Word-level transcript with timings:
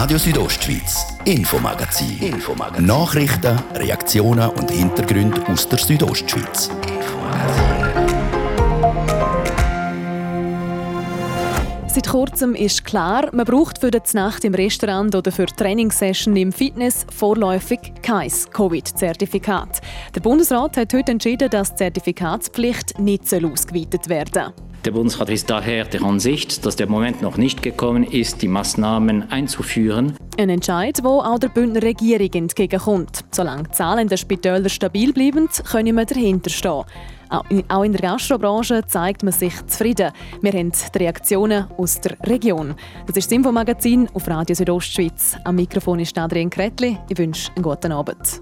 Radio 0.00 0.16
Südostschweiz, 0.16 1.08
Infomagazin. 1.24 2.18
Infomagazin. 2.20 2.86
Nachrichten, 2.86 3.58
Reaktionen 3.74 4.48
und 4.50 4.70
Hintergründe 4.70 5.44
aus 5.48 5.68
der 5.68 5.80
Südostschweiz. 5.80 6.70
Seit 11.88 12.06
kurzem 12.06 12.54
ist 12.54 12.84
klar, 12.84 13.28
man 13.32 13.44
braucht 13.44 13.80
für 13.80 13.90
die 13.90 13.98
Nacht 14.12 14.44
im 14.44 14.54
Restaurant 14.54 15.16
oder 15.16 15.32
für 15.32 15.46
Trainingssession 15.46 16.36
im 16.36 16.52
Fitness 16.52 17.04
vorläufig 17.12 17.80
kein 18.00 18.30
Covid-Zertifikat. 18.52 19.80
Der 20.14 20.20
Bundesrat 20.20 20.76
hat 20.76 20.94
heute 20.94 21.10
entschieden, 21.10 21.50
dass 21.50 21.70
die 21.70 21.78
Zertifikatspflicht 21.78 23.00
nicht 23.00 23.24
ausgeweitet 23.34 24.08
werden 24.08 24.52
soll. 24.54 24.67
Der 24.84 24.92
Bundesrat 24.92 25.28
ist 25.30 25.50
daher 25.50 25.84
der 25.84 26.02
Ansicht, 26.02 26.64
dass 26.64 26.76
der 26.76 26.88
Moment 26.88 27.20
noch 27.20 27.36
nicht 27.36 27.62
gekommen 27.62 28.04
ist, 28.04 28.42
die 28.42 28.48
Maßnahmen 28.48 29.30
einzuführen. 29.30 30.14
Ein 30.38 30.50
Entscheid, 30.50 31.00
wo 31.02 31.20
auch 31.20 31.38
der 31.40 31.48
Bündner 31.48 31.82
Regierung 31.82 32.30
entgegenkommt. 32.32 33.24
Solange 33.32 33.64
die 33.64 33.70
Zahlen 33.72 34.08
der 34.08 34.16
Spitäler 34.16 34.68
stabil 34.68 35.12
bleiben, 35.12 35.48
können 35.68 35.96
wir 35.96 36.04
dahinter 36.04 36.50
stehen. 36.50 36.84
Auch 37.30 37.82
in 37.82 37.92
der 37.92 38.00
Gastrobranche 38.00 38.82
zeigt 38.86 39.22
man 39.22 39.32
sich 39.32 39.54
zufrieden. 39.66 40.12
Wir 40.40 40.52
haben 40.52 40.72
die 40.72 40.98
Reaktionen 40.98 41.66
aus 41.76 42.00
der 42.00 42.16
Region. 42.26 42.74
Das 43.06 43.16
ist 43.16 43.30
das 43.30 43.36
Infomagazin 43.36 44.08
auf 44.14 44.28
Radio 44.28 44.54
Südostschweiz. 44.54 45.36
Am 45.44 45.56
Mikrofon 45.56 45.98
ist 45.98 46.16
Adrian 46.16 46.48
Kretli. 46.48 46.98
Ich 47.08 47.18
wünsche 47.18 47.50
einen 47.54 47.64
guten 47.64 47.92
Abend. 47.92 48.40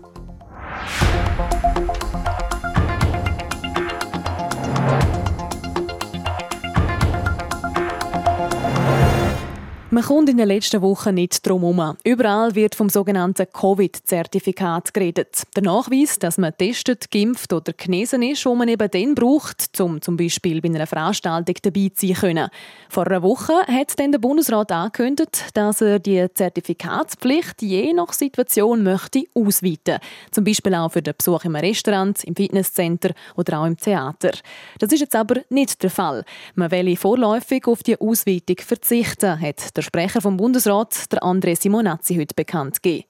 Man 9.97 10.05
kommt 10.05 10.29
in 10.29 10.37
den 10.37 10.49
letzten 10.49 10.83
Wochen 10.83 11.15
nicht 11.15 11.47
drum 11.47 11.63
herum. 11.63 11.97
Überall 12.05 12.55
wird 12.55 12.75
vom 12.75 12.91
sogenannten 12.91 13.47
Covid-Zertifikat 13.51 14.93
geredet. 14.93 15.45
Der 15.57 15.63
Nachweis, 15.63 16.19
dass 16.19 16.37
man 16.37 16.55
testet, 16.55 17.11
geimpft 17.11 17.51
oder 17.55 17.73
genesen 17.73 18.23
ist, 18.23 18.45
wo 18.45 18.55
man 18.55 18.69
eben 18.69 18.91
dann 18.91 19.15
braucht, 19.15 19.81
um 19.81 20.03
zum 20.03 20.19
Beispiel 20.19 20.61
bei 20.61 20.69
einer 20.69 20.87
Veranstaltung 20.87 21.55
dabei 21.63 21.91
zu 21.95 22.09
können. 22.09 22.51
Vor 22.91 23.07
einer 23.07 23.23
Woche 23.23 23.55
hat 23.69 23.99
dann 23.99 24.13
der 24.13 24.19
Bundesrat 24.19 24.71
angekündigt, 24.71 25.47
dass 25.55 25.81
er 25.81 25.99
die 25.99 26.27
Zertifikatspflicht 26.31 27.63
je 27.63 27.95
nach 27.95 28.13
Situation 28.13 28.83
möchte 28.83 29.25
ausweiten. 29.33 29.97
Zum 30.31 30.45
Beispiel 30.45 30.75
auch 30.75 30.93
für 30.93 31.01
den 31.01 31.15
Besuch 31.17 31.47
im 31.47 31.57
Restaurant, 31.57 32.23
im 32.23 32.37
Fitnesscenter 32.37 33.15
oder 33.35 33.61
auch 33.61 33.65
im 33.65 33.79
Theater. 33.79 34.33
Das 34.79 34.93
ist 34.93 35.01
jetzt 35.01 35.17
aber 35.17 35.41
nicht 35.49 35.83
der 35.83 35.91
Fall. 35.91 36.23
Man 36.55 36.71
will 36.71 36.95
vorläufig 36.97 37.67
auf 37.67 37.83
die 37.83 37.99
Ausweitung 37.99 38.59
verzichten, 38.59 39.41
hat 39.41 39.75
der 39.75 39.86
Sprecher 39.87 40.21
vom 40.21 40.37
Bundesrat, 40.37 41.13
der 41.13 41.23
André 41.23 41.55
Simonazzi, 41.55 42.17
heute 42.17 42.35
bekannt 42.35 42.83
gegeben. 42.83 43.05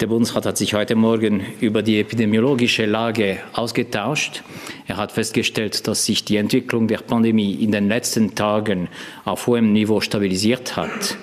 Der 0.00 0.06
Bundesrat 0.06 0.46
hat 0.46 0.56
sich 0.56 0.74
heute 0.74 0.94
Morgen 0.94 1.44
über 1.60 1.82
die 1.82 1.98
epidemiologische 1.98 2.86
Lage 2.86 3.38
ausgetauscht. 3.52 4.44
Er 4.86 4.96
hat 4.96 5.10
festgestellt, 5.10 5.88
dass 5.88 6.06
sich 6.06 6.24
die 6.24 6.36
Entwicklung 6.36 6.86
der 6.86 6.98
Pandemie 6.98 7.54
in 7.54 7.72
den 7.72 7.88
letzten 7.88 8.36
Tagen 8.36 8.88
auf 9.24 9.48
hohem 9.48 9.72
Niveau 9.72 10.00
stabilisiert 10.00 10.76
hat. 10.76 11.18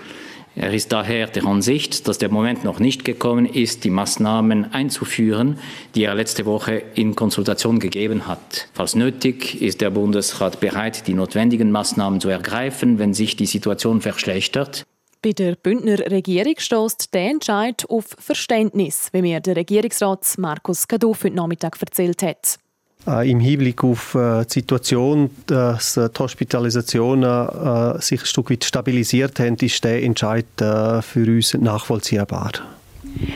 Er 0.55 0.73
ist 0.73 0.91
daher 0.91 1.27
der 1.27 1.45
Ansicht, 1.45 2.07
dass 2.07 2.17
der 2.17 2.29
Moment 2.29 2.65
noch 2.65 2.79
nicht 2.79 3.05
gekommen 3.05 3.45
ist, 3.45 3.85
die 3.85 3.89
Maßnahmen 3.89 4.73
einzuführen, 4.73 5.57
die 5.95 6.03
er 6.03 6.15
letzte 6.15 6.45
Woche 6.45 6.83
in 6.95 7.15
Konsultation 7.15 7.79
gegeben 7.79 8.27
hat. 8.27 8.67
Falls 8.73 8.93
nötig, 8.93 9.61
ist 9.61 9.79
der 9.79 9.91
Bundesrat 9.91 10.59
bereit, 10.59 11.07
die 11.07 11.13
notwendigen 11.13 11.71
Maßnahmen 11.71 12.19
zu 12.19 12.27
ergreifen, 12.27 12.99
wenn 12.99 13.13
sich 13.13 13.37
die 13.37 13.45
Situation 13.45 14.01
verschlechtert. 14.01 14.85
Bei 15.27 15.33
der 15.33 15.55
Bündner 15.55 15.99
Regierung 16.09 16.53
stößt 16.57 17.13
der 17.13 17.31
Entscheid 17.31 17.83
auf 17.89 18.15
Verständnis, 18.17 19.09
wie 19.11 19.21
mir 19.21 19.41
der 19.41 19.57
Regierungsrat 19.57 20.25
Markus 20.37 20.87
Kaduff 20.87 21.25
heute 21.25 21.35
Nachmittag 21.35 21.75
erzählt 21.81 22.23
hat. 22.23 22.57
Äh, 23.05 23.29
Im 23.29 23.41
Hinblick 23.41 23.83
auf 23.83 24.15
äh, 24.15 24.45
die 24.45 24.61
Situation, 24.61 25.29
dass 25.47 25.97
äh, 25.97 26.07
die 26.09 26.17
Hospitalisationen 26.17 27.99
sich 27.99 28.21
ein 28.21 28.25
Stück 28.25 28.51
weit 28.51 28.63
stabilisiert 28.63 29.37
haben, 29.41 29.57
ist 29.57 29.83
der 29.83 30.01
Entscheid 30.01 30.45
für 30.57 31.25
uns 31.27 31.53
nachvollziehbar. 31.55 32.53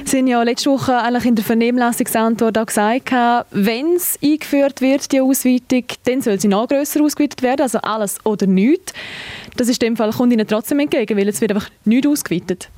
Sie 0.06 0.18
haben 0.18 0.28
ja 0.28 0.44
letzte 0.44 0.70
Woche 0.70 0.98
eigentlich 0.98 1.26
in 1.26 1.36
der 1.36 1.46
Vernehmlassungsantwort 1.46 2.58
auch 2.58 2.66
gesagt, 2.66 3.12
wenn 3.52 3.96
es 3.96 4.18
eingeführt 4.22 4.82
wird, 4.82 5.12
die 5.12 5.22
Ausweitung, 5.22 5.86
dann 6.04 6.22
soll 6.22 6.40
sie 6.40 6.48
noch 6.48 6.68
grösser 6.68 7.02
ausgeweitet 7.02 7.42
werden, 7.42 7.62
also 7.62 7.80
alles 7.80 8.18
oder 8.26 8.48
nichts. 8.48 8.94
Das 9.58 9.70
ist 9.70 9.81
dem 9.81 9.96
Fall, 9.96 10.12
kommt 10.12 10.34
Ihnen 10.34 10.48
trotzdem 10.48 10.80
entgegen, 10.80 11.18
weil 11.18 11.28
es 11.28 11.42
wird 11.42 11.52
einfach 11.52 11.70
nicht 11.86 12.08
ausgeweitet. 12.08 12.70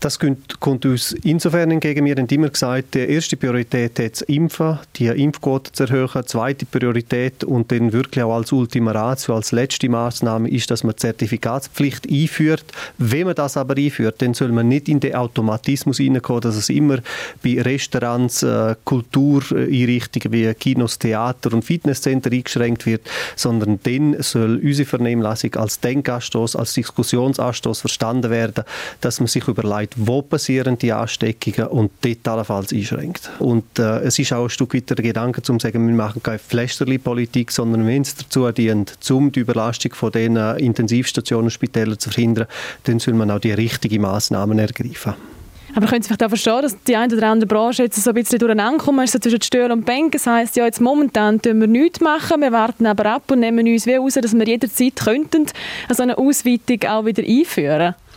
Das 0.00 0.20
kommt 0.20 0.86
uns 0.86 1.10
insofern 1.24 1.72
entgegen. 1.72 2.04
Wir 2.04 2.14
haben 2.14 2.28
immer 2.28 2.50
gesagt, 2.50 2.94
die 2.94 3.00
erste 3.00 3.36
Priorität 3.36 3.98
hat 3.98 4.12
das 4.12 4.20
Impfen, 4.22 4.78
die 4.94 5.08
Impfquote 5.08 5.72
zu 5.72 5.84
erhöhen. 5.84 6.24
Zweite 6.24 6.66
Priorität 6.66 7.42
und 7.42 7.72
dann 7.72 7.92
wirklich 7.92 8.22
auch 8.22 8.36
als 8.36 8.52
Ultima 8.52 8.92
Ratio, 8.92 9.34
als 9.34 9.50
letzte 9.50 9.88
Maßnahme 9.88 10.50
ist, 10.50 10.70
dass 10.70 10.84
man 10.84 10.92
die 10.92 11.00
Zertifikatspflicht 11.00 12.08
einführt. 12.08 12.64
Wenn 12.98 13.26
man 13.26 13.34
das 13.34 13.56
aber 13.56 13.76
einführt, 13.76 14.22
dann 14.22 14.34
soll 14.34 14.52
man 14.52 14.68
nicht 14.68 14.88
in 14.88 15.00
den 15.00 15.16
Automatismus 15.16 15.96
hineinkommen, 15.96 16.42
dass 16.42 16.54
es 16.54 16.68
immer 16.68 16.98
bei 17.42 17.60
Restaurants, 17.60 18.44
äh, 18.44 18.76
Kultureinrichtungen 18.84 20.32
wie 20.32 20.54
Kinos, 20.54 21.00
Theater 21.00 21.52
und 21.52 21.64
Fitnesscenter 21.64 22.30
eingeschränkt 22.30 22.86
wird, 22.86 23.02
sondern 23.34 23.80
dann 23.82 24.22
soll 24.22 24.60
unsere 24.62 24.88
Vernehmlassung 24.88 25.56
als 25.56 25.80
Denkanstoß, 25.80 26.54
als 26.54 26.74
Diskussionsanstoß 26.74 27.80
verstanden 27.80 28.30
werden, 28.30 28.62
dass 29.00 29.18
man 29.18 29.26
sich 29.26 29.48
überlegt, 29.48 29.87
sagt, 29.88 29.94
wo 29.96 30.22
passieren 30.22 30.78
die 30.78 30.92
Ansteckungen 30.92 31.68
und 31.68 31.90
dort 32.00 32.28
allenfalls 32.28 32.72
einschränkt. 32.72 33.30
Und 33.38 33.78
äh, 33.78 34.00
es 34.00 34.18
ist 34.18 34.32
auch 34.32 34.44
ein 34.44 34.50
Stück 34.50 34.74
weit 34.74 34.90
der 34.90 34.96
Gedanke, 34.96 35.42
zu 35.42 35.58
sagen, 35.58 35.86
wir 35.86 35.94
machen 35.94 36.22
keine 36.22 36.38
Pflästerli-Politik, 36.38 37.50
sondern 37.50 37.86
wenn 37.86 38.02
es 38.02 38.16
dazu 38.16 38.50
dient, 38.50 38.98
um 39.10 39.32
die 39.32 39.40
Überlastung 39.40 39.94
von 39.94 40.12
den 40.12 40.36
äh, 40.36 40.56
Intensivstationen, 40.58 41.50
Spitälern 41.50 41.98
zu 41.98 42.10
verhindern, 42.10 42.46
dann 42.84 42.98
soll 42.98 43.14
man 43.14 43.30
auch 43.30 43.40
die 43.40 43.52
richtigen 43.52 44.02
Maßnahmen 44.02 44.58
ergreifen. 44.58 45.14
Aber 45.74 45.86
können 45.86 46.02
Sie 46.02 46.08
vielleicht 46.08 46.24
auch 46.24 46.28
verstehen, 46.28 46.62
dass 46.62 46.82
die 46.84 46.96
eine 46.96 47.14
oder 47.14 47.28
andere 47.28 47.46
Branche 47.46 47.82
jetzt 47.84 48.02
so 48.02 48.10
ein 48.10 48.14
bisschen 48.14 48.38
durcheinander 48.38 48.82
kommt, 48.82 49.04
ist 49.04 49.12
so 49.12 49.18
zwischen 49.18 49.42
Stühlen 49.42 49.70
und 49.70 49.84
Bänken. 49.84 50.12
Das 50.12 50.26
heisst, 50.26 50.56
ja, 50.56 50.64
jetzt 50.64 50.80
momentan 50.80 51.42
tun 51.42 51.60
wir 51.60 51.68
nichts 51.68 52.00
machen, 52.00 52.40
wir 52.40 52.52
warten 52.52 52.86
aber 52.86 53.06
ab 53.06 53.30
und 53.30 53.40
nehmen 53.40 53.66
uns 53.68 53.86
wie 53.86 53.94
raus, 53.94 54.14
dass 54.14 54.34
wir 54.34 54.46
jederzeit 54.46 54.96
könnten 54.96 55.46
so 55.90 56.02
eine 56.02 56.16
Ausweitung 56.16 56.88
auch 56.88 57.04
wieder 57.04 57.22
einführen 57.22 57.94
könnten. 57.94 58.07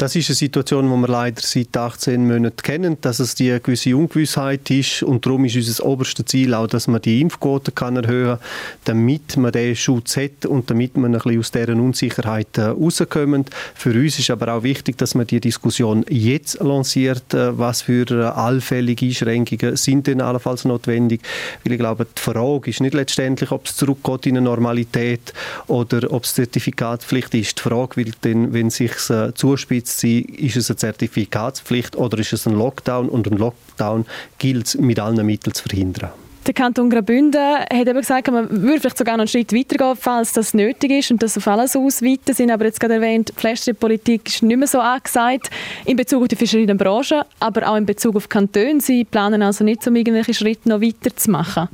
Das 0.00 0.16
ist 0.16 0.30
eine 0.30 0.36
Situation, 0.36 0.90
die 0.90 0.96
wir 0.96 1.08
leider 1.08 1.42
seit 1.44 1.76
18 1.76 2.26
Monaten 2.26 2.56
kennen, 2.56 2.96
dass 3.02 3.18
es 3.18 3.34
die 3.34 3.54
gewisse 3.62 3.94
Ungewissheit 3.94 4.70
ist 4.70 5.02
und 5.02 5.26
darum 5.26 5.44
ist 5.44 5.56
unser 5.56 5.84
oberstes 5.84 6.24
Ziel 6.24 6.54
auch, 6.54 6.66
dass 6.66 6.88
man 6.88 7.02
die 7.02 7.20
Impfquote 7.20 7.70
kann 7.70 7.96
erhöhen 7.96 8.38
kann, 8.38 8.46
damit 8.86 9.36
man 9.36 9.52
diesen 9.52 9.76
Schutz 9.76 10.16
hat 10.16 10.46
und 10.46 10.70
damit 10.70 10.96
man 10.96 11.14
ein 11.14 11.20
bisschen 11.20 11.38
aus 11.38 11.50
dieser 11.50 11.74
Unsicherheit 11.74 12.56
äh, 12.56 12.62
rauskommen. 12.62 13.44
Für 13.74 13.92
uns 13.92 14.18
ist 14.18 14.30
aber 14.30 14.54
auch 14.54 14.62
wichtig, 14.62 14.96
dass 14.96 15.14
man 15.14 15.26
die 15.26 15.38
Diskussion 15.38 16.06
jetzt 16.08 16.60
lanciert, 16.60 17.34
äh, 17.34 17.58
was 17.58 17.82
für 17.82 18.10
äh, 18.10 18.24
allfällige 18.24 19.04
Einschränkungen 19.04 19.76
sind 19.76 20.06
denn 20.06 20.22
allenfalls 20.22 20.64
notwendig, 20.64 21.20
weil 21.62 21.74
ich 21.74 21.78
glaube, 21.78 22.06
die 22.06 22.22
Frage 22.22 22.70
ist 22.70 22.80
nicht 22.80 22.94
letztendlich, 22.94 23.50
ob 23.50 23.66
es 23.66 23.76
zurückgeht 23.76 24.24
in 24.24 24.38
eine 24.38 24.46
Normalität 24.46 25.34
oder 25.66 26.10
ob 26.10 26.24
es 26.24 26.32
Zertifikatspflicht 26.32 27.34
ist. 27.34 27.58
Die 27.58 27.62
Frage 27.68 27.96
wird 27.96 28.16
dann, 28.22 28.54
wenn 28.54 28.68
es 28.68 28.76
sich 28.76 28.92
zuspitzt, 29.34 29.89
jetzt 29.90 30.00
sein, 30.00 30.24
ist 30.36 30.56
es 30.56 30.70
eine 30.70 30.76
Zertifikatspflicht 30.76 31.96
oder 31.96 32.18
ist 32.18 32.32
es 32.32 32.46
ein 32.46 32.54
Lockdown 32.54 33.08
und 33.08 33.30
ein 33.30 33.36
Lockdown 33.36 34.06
gilt 34.38 34.66
es 34.66 34.74
mit 34.76 34.98
allen 34.98 35.24
Mitteln 35.26 35.54
zu 35.54 35.68
verhindern. 35.68 36.10
Der 36.46 36.54
Kanton 36.54 36.88
Graubünden 36.88 37.38
hat 37.38 37.86
eben 37.86 38.00
gesagt, 38.00 38.30
man 38.30 38.48
würde 38.50 38.80
vielleicht 38.80 38.96
sogar 38.96 39.14
noch 39.14 39.22
einen 39.22 39.28
Schritt 39.28 39.52
weitergehen, 39.52 39.94
falls 39.94 40.32
das 40.32 40.54
nötig 40.54 40.90
ist 40.90 41.10
und 41.10 41.22
das 41.22 41.36
auf 41.36 41.46
alles 41.46 41.76
ausweiten 41.76 42.34
sind. 42.34 42.50
Aber 42.50 42.64
jetzt 42.64 42.80
gerade 42.80 42.94
erwähnt, 42.94 43.32
Pflasterpolitik 43.36 44.26
ist 44.26 44.42
nicht 44.42 44.56
mehr 44.56 44.66
so 44.66 44.80
angesagt 44.80 45.50
in 45.84 45.98
Bezug 45.98 46.22
auf 46.22 46.28
die 46.28 46.36
verschiedenen 46.36 46.78
Branchen, 46.78 47.22
aber 47.40 47.68
auch 47.68 47.76
in 47.76 47.84
Bezug 47.84 48.16
auf 48.16 48.30
Kantone. 48.30 48.80
Sie 48.80 49.04
planen 49.04 49.42
also 49.42 49.64
nicht, 49.64 49.86
um 49.86 49.94
irgendwelche 49.94 50.32
Schritte 50.32 50.70
noch 50.70 50.80
weiterzumachen. 50.80 51.68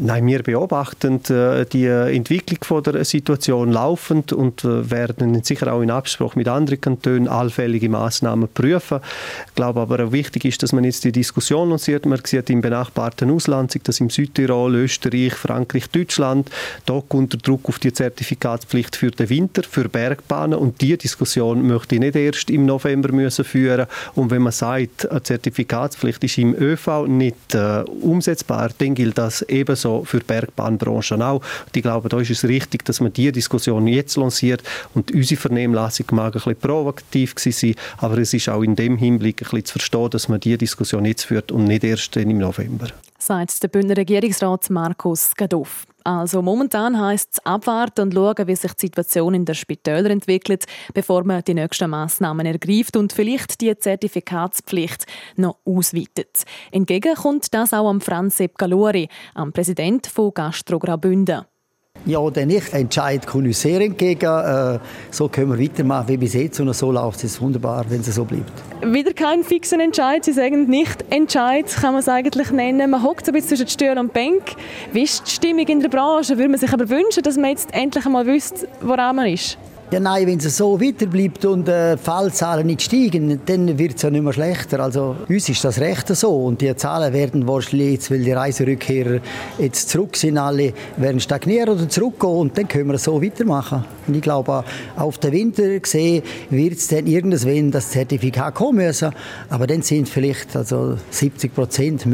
Nein, 0.00 0.28
wir 0.28 0.44
beobachten 0.44 1.20
äh, 1.28 1.66
die 1.66 1.86
Entwicklung 1.86 2.84
der 2.84 3.04
Situation 3.04 3.72
laufend 3.72 4.32
und 4.32 4.62
äh, 4.62 4.88
werden 4.92 5.42
sicher 5.42 5.72
auch 5.72 5.82
in 5.82 5.90
Absprache 5.90 6.38
mit 6.38 6.46
anderen 6.46 6.80
Kantonen 6.80 7.26
allfällige 7.26 7.88
Maßnahmen 7.88 8.48
prüfen. 8.54 9.00
Ich 9.48 9.54
glaube 9.56 9.80
aber 9.80 10.12
wichtig 10.12 10.44
ist, 10.44 10.62
dass 10.62 10.72
man 10.72 10.84
jetzt 10.84 11.02
die 11.02 11.10
Diskussion 11.10 11.70
lanciert. 11.70 12.06
Man 12.06 12.20
sieht 12.24 12.48
im 12.48 12.60
benachbarten 12.60 13.28
Ausland, 13.32 13.72
sei 13.72 13.80
das 13.82 13.98
im 13.98 14.08
Südtirol, 14.08 14.76
Österreich, 14.76 15.34
Frankreich, 15.34 15.90
Deutschland, 15.90 16.48
da 16.86 17.02
unter 17.08 17.36
Druck 17.36 17.68
auf 17.68 17.80
die 17.80 17.92
Zertifikatspflicht 17.92 18.94
für 18.94 19.10
den 19.10 19.28
Winter, 19.30 19.64
für 19.64 19.88
Bergbahnen 19.88 20.60
und 20.60 20.80
die 20.80 20.96
Diskussion 20.96 21.66
möchte 21.66 21.96
ich 21.96 22.00
nicht 22.00 22.14
erst 22.14 22.50
im 22.50 22.66
November 22.66 23.10
müssen 23.10 23.44
führen. 23.44 23.88
Und 24.14 24.30
wenn 24.30 24.42
man 24.42 24.52
sagt, 24.52 25.10
eine 25.10 25.24
Zertifikatspflicht 25.24 26.22
ist 26.22 26.38
im 26.38 26.54
ÖV 26.54 27.08
nicht 27.08 27.56
äh, 27.56 27.82
umsetzbar, 28.00 28.70
dann 28.78 28.94
gilt 28.94 29.18
das 29.18 29.42
ebenso 29.42 29.87
so 29.88 30.04
für 30.04 30.18
die 30.18 30.26
Bergbahnbranche 30.26 31.18
auch. 31.24 31.36
Und 31.36 31.76
ich 31.76 31.82
glaube, 31.82 32.08
da 32.08 32.20
ist 32.20 32.30
es 32.30 32.44
richtig, 32.44 32.84
dass 32.84 33.00
man 33.00 33.12
diese 33.12 33.32
Diskussion 33.32 33.86
jetzt 33.86 34.16
lanciert 34.16 34.62
und 34.94 35.10
unsere 35.12 35.40
Vernehmlassung 35.40 36.06
mag 36.12 36.26
ein 36.26 36.32
bisschen 36.32 36.56
provokativ 36.56 37.34
sein, 37.38 37.74
aber 37.98 38.18
es 38.18 38.34
ist 38.34 38.48
auch 38.48 38.62
in 38.62 38.76
dem 38.76 38.96
Hinblick 38.96 39.42
ein 39.42 39.44
bisschen 39.44 39.64
zu 39.64 39.72
verstehen, 39.72 40.10
dass 40.10 40.28
man 40.28 40.40
diese 40.40 40.58
Diskussion 40.58 41.04
jetzt 41.04 41.24
führt 41.24 41.52
und 41.52 41.64
nicht 41.64 41.84
erst 41.84 42.16
im 42.16 42.38
November. 42.38 42.88
Sagt 43.18 43.62
der 43.62 43.68
Bündner 43.68 43.96
Regierungsrat 43.96 44.70
Markus 44.70 45.32
Gadoff. 45.36 45.86
Also 46.08 46.40
momentan 46.40 46.98
heißt 46.98 47.28
es 47.34 47.44
abwarten 47.44 48.00
und 48.00 48.14
schauen, 48.14 48.46
wie 48.46 48.56
sich 48.56 48.72
die 48.72 48.86
Situation 48.86 49.34
in 49.34 49.44
der 49.44 49.52
Spitäler 49.52 50.08
entwickelt, 50.08 50.64
bevor 50.94 51.22
man 51.22 51.44
die 51.44 51.52
nächsten 51.52 51.90
Massnahmen 51.90 52.46
ergreift 52.46 52.96
und 52.96 53.12
vielleicht 53.12 53.60
die 53.60 53.76
Zertifikatspflicht 53.76 55.04
noch 55.36 55.58
ausweitet. 55.66 56.44
Entgegen 56.72 57.14
kommt 57.14 57.52
das 57.52 57.74
auch 57.74 57.90
am 57.90 58.00
Franz 58.00 58.38
Sepp 58.38 58.56
Galori, 58.56 59.10
am 59.34 59.52
Präsident 59.52 60.06
von 60.06 60.32
Gastro 60.32 60.78
Graubünden. 60.78 61.44
Ja 62.06 62.18
oder 62.18 62.46
nicht, 62.46 62.72
Entscheid 62.72 63.26
kommt 63.26 63.46
uns 63.46 63.60
sehr 63.60 63.80
entgegen. 63.80 64.24
Äh, 64.24 64.78
so 65.10 65.28
können 65.28 65.50
wir 65.50 65.62
weitermachen 65.62 66.08
wie 66.08 66.16
bis 66.16 66.34
jetzt 66.34 66.60
und 66.60 66.72
so 66.72 66.90
läuft 66.90 67.22
es 67.24 67.40
wunderbar, 67.40 67.84
wenn 67.88 68.00
es 68.00 68.14
so 68.14 68.24
bleibt. 68.24 68.52
Wieder 68.82 69.12
kein 69.12 69.42
fixen 69.44 69.80
Entscheid, 69.80 70.24
Sie 70.24 70.32
sagen 70.32 70.66
nicht 70.66 71.04
Entscheid, 71.10 71.66
kann 71.80 71.92
man 71.92 72.00
es 72.00 72.08
eigentlich 72.08 72.50
nennen. 72.50 72.90
Man 72.90 73.02
hockt 73.02 73.26
so 73.26 73.32
ein 73.32 73.34
bisschen 73.34 73.56
zwischen 73.56 73.68
Stühlen 73.68 73.98
und 73.98 74.12
Bank. 74.12 74.42
Wie 74.92 75.02
ist 75.02 75.26
die 75.26 75.30
Stimmung 75.32 75.66
in 75.66 75.80
der 75.80 75.88
Branche? 75.88 76.36
Würde 76.36 76.48
man 76.48 76.58
sich 76.58 76.72
aber 76.72 76.88
wünschen, 76.88 77.22
dass 77.22 77.36
man 77.36 77.50
jetzt 77.50 77.74
endlich 77.74 78.06
einmal 78.06 78.26
wüsste, 78.26 78.68
woran 78.80 79.16
man 79.16 79.26
ist? 79.26 79.58
Ja, 79.90 80.00
nein, 80.00 80.26
wenn 80.26 80.36
es 80.36 80.54
so 80.54 80.78
weiterbleibt 80.78 81.46
und 81.46 81.66
äh, 81.66 81.96
die 81.96 82.02
Fallzahlen 82.02 82.66
nicht 82.66 82.82
steigen, 82.82 83.40
dann 83.46 83.78
wird 83.78 83.96
es 83.96 84.02
ja 84.02 84.10
nicht 84.10 84.22
mehr 84.22 84.34
schlechter. 84.34 84.80
Also 84.80 85.16
uns 85.26 85.48
ist 85.48 85.64
das 85.64 85.80
recht 85.80 86.08
so 86.14 86.44
und 86.44 86.60
die 86.60 86.76
Zahlen 86.76 87.10
werden 87.14 87.48
wahrscheinlich 87.48 87.92
jetzt, 87.92 88.10
weil 88.10 88.22
die 88.22 88.32
Reiserückkehrer 88.32 89.20
jetzt 89.58 89.88
zurück 89.88 90.14
sind, 90.18 90.36
alle 90.36 90.74
werden 90.98 91.20
stagnieren 91.20 91.70
oder 91.70 91.88
zurückgehen 91.88 92.34
und 92.34 92.58
dann 92.58 92.68
können 92.68 92.90
wir 92.90 92.98
so 92.98 93.22
weitermachen. 93.22 93.86
Und 94.06 94.14
ich 94.14 94.20
glaube, 94.20 94.62
auf 94.94 95.16
den 95.16 95.32
Winter 95.32 95.80
gesehen 95.80 96.22
wird 96.50 96.74
es 96.74 96.88
dann 96.88 97.06
irgendwann 97.06 97.70
das 97.70 97.88
Zertifikat 97.88 98.56
kommen 98.56 98.84
müssen, 98.84 99.14
aber 99.48 99.66
dann 99.66 99.80
sind 99.80 100.06
vielleicht 100.06 100.54
also 100.54 100.98
70 101.10 101.54
Prozent 101.54 102.04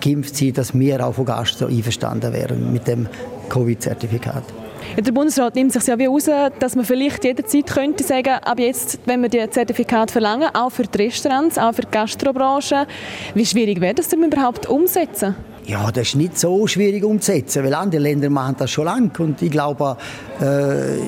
geimpft 0.00 0.36
sein, 0.36 0.52
dass 0.52 0.74
wir 0.74 1.06
auch 1.06 1.14
von 1.14 1.26
Gastro 1.26 1.66
einverstanden 1.66 2.32
wären 2.32 2.72
mit 2.72 2.88
dem 2.88 3.06
Covid-Zertifikat. 3.48 4.42
Der 4.98 5.12
Bundesrat 5.12 5.54
nimmt 5.54 5.72
sich 5.72 5.86
ja 5.86 5.98
wie 5.98 6.06
raus, 6.06 6.28
dass 6.58 6.76
man 6.76 6.84
vielleicht 6.84 7.24
jederzeit 7.24 7.66
könnte 7.66 8.04
sagen, 8.04 8.34
ab 8.42 8.58
jetzt, 8.58 8.98
wenn 9.06 9.22
wir 9.22 9.28
die 9.28 9.48
Zertifikat 9.50 10.10
verlangen, 10.10 10.48
auch 10.54 10.70
für 10.70 10.84
die 10.84 11.02
Restaurants, 11.02 11.58
auch 11.58 11.72
für 11.72 11.82
die 11.82 11.90
Gastrobranche, 11.90 12.86
wie 13.34 13.46
schwierig 13.46 13.80
wäre 13.80 13.94
das 13.94 14.08
denn 14.08 14.22
überhaupt 14.22 14.66
umsetzen? 14.66 15.34
Ja, 15.66 15.90
das 15.92 16.08
ist 16.08 16.16
nicht 16.16 16.38
so 16.38 16.66
schwierig 16.66 17.04
umzusetzen, 17.04 17.64
weil 17.64 17.74
andere 17.74 18.02
Länder 18.02 18.30
machen 18.30 18.56
das 18.58 18.70
schon 18.70 18.86
lange 18.86 19.10
und 19.18 19.40
ich 19.40 19.50
glaube, 19.50 19.96
äh, 20.40 20.98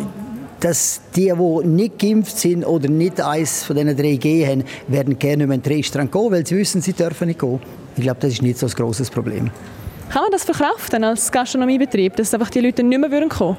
dass 0.61 1.01
die, 1.17 1.33
die 1.33 1.67
nicht 1.67 1.99
geimpft 1.99 2.39
sind 2.39 2.65
oder 2.65 2.89
nicht 2.89 3.21
eins 3.21 3.65
von 3.65 3.75
diesen 3.75 3.97
drei 3.97 4.15
G 4.15 4.47
haben, 4.47 4.63
werden 4.87 5.19
gerne 5.19 5.47
mehr 5.47 5.57
ins 5.57 5.67
Restaurant 5.67 6.13
gehen, 6.13 6.31
weil 6.31 6.47
sie 6.47 6.57
wissen, 6.57 6.81
sie 6.81 6.93
dürfen 6.93 7.27
nicht 7.27 7.41
gehen. 7.41 7.59
Ich 7.97 8.03
glaube, 8.03 8.21
das 8.21 8.35
ist 8.35 8.43
nicht 8.43 8.59
so 8.59 8.67
ein 8.67 8.73
grosses 8.73 9.11
Problem. 9.11 9.51
Kann 10.13 10.25
man 10.25 10.31
das 10.31 10.45
verkraften 10.45 11.05
als 11.05 11.33
Gastronomiebetrieb, 11.33 12.17
dass 12.17 12.35
einfach 12.35 12.51
die 12.51 12.61
Leute 12.61 12.83
nicht 12.83 12.99
mehr 12.99 13.09
kommen 13.09 13.31
würden? 13.31 13.57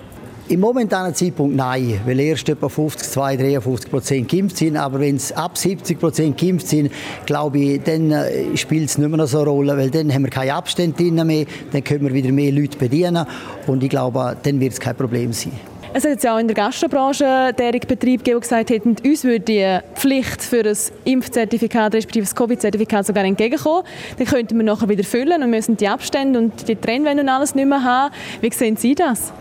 Im 0.49 0.59
momentanen 0.59 1.15
Zeitpunkt 1.15 1.55
nein, 1.55 1.99
weil 2.05 2.19
erst 2.19 2.47
etwa 2.47 2.69
50, 2.69 3.09
2, 3.09 3.37
53 3.37 3.89
Prozent 3.89 4.29
geimpft 4.29 4.57
sind. 4.57 4.77
Aber 4.77 4.99
wenn 4.99 5.15
es 5.15 5.31
ab 5.31 5.57
70 5.57 5.99
Prozent 5.99 6.37
geimpft 6.39 6.67
sind, 6.67 6.91
glaube 7.25 7.57
ich, 7.57 7.81
dann 7.81 8.11
äh, 8.11 8.55
spielt 8.55 8.87
es 8.87 8.99
nicht 8.99 9.09
mehr 9.09 9.25
so 9.25 9.39
eine 9.39 9.49
Rolle, 9.49 9.77
weil 9.77 9.89
dann 9.89 10.13
haben 10.13 10.25
wir 10.25 10.29
keine 10.29 10.53
Abstände 10.53 11.03
mehr, 11.23 11.47
dann 11.71 11.83
können 11.83 12.05
wir 12.05 12.13
wieder 12.13 12.31
mehr 12.31 12.51
Leute 12.51 12.77
bedienen 12.77 13.25
und 13.65 13.81
ich 13.81 13.89
glaube, 13.89 14.37
dann 14.43 14.59
wird 14.59 14.73
es 14.73 14.79
kein 14.79 14.95
Problem 14.95 15.33
sein. 15.33 15.53
Es 15.95 16.03
hat 16.03 16.09
jetzt 16.09 16.27
auch 16.27 16.39
in 16.39 16.47
der 16.47 16.55
Gastrobranche 16.55 17.53
derige 17.55 17.85
Betriebe 17.85 18.23
gegeben, 18.23 18.39
die 18.39 18.41
gesagt 18.41 18.71
hätten, 18.71 18.95
uns 19.05 19.23
würde 19.23 19.41
die 19.41 19.79
Pflicht 19.93 20.41
für 20.41 20.67
ein 20.67 20.77
Impfzertifikat 21.05 21.93
respektive 21.93 22.25
das 22.25 22.35
Covid-Zertifikat 22.35 23.05
sogar 23.05 23.23
entgegenkommen. 23.23 23.83
Dann 24.17 24.25
könnten 24.25 24.57
wir 24.57 24.63
nachher 24.63 24.89
wieder 24.89 25.03
füllen 25.03 25.43
und 25.43 25.51
müssen 25.51 25.77
die 25.77 25.87
Abstände 25.87 26.39
und 26.39 26.67
die 26.67 26.75
Trennwände 26.75 27.21
und 27.21 27.29
alles 27.29 27.53
nicht 27.53 27.67
mehr 27.67 27.83
haben. 27.83 28.11
Wie 28.41 28.51
sehen 28.51 28.75
Sie 28.75 28.95
das? 28.95 29.31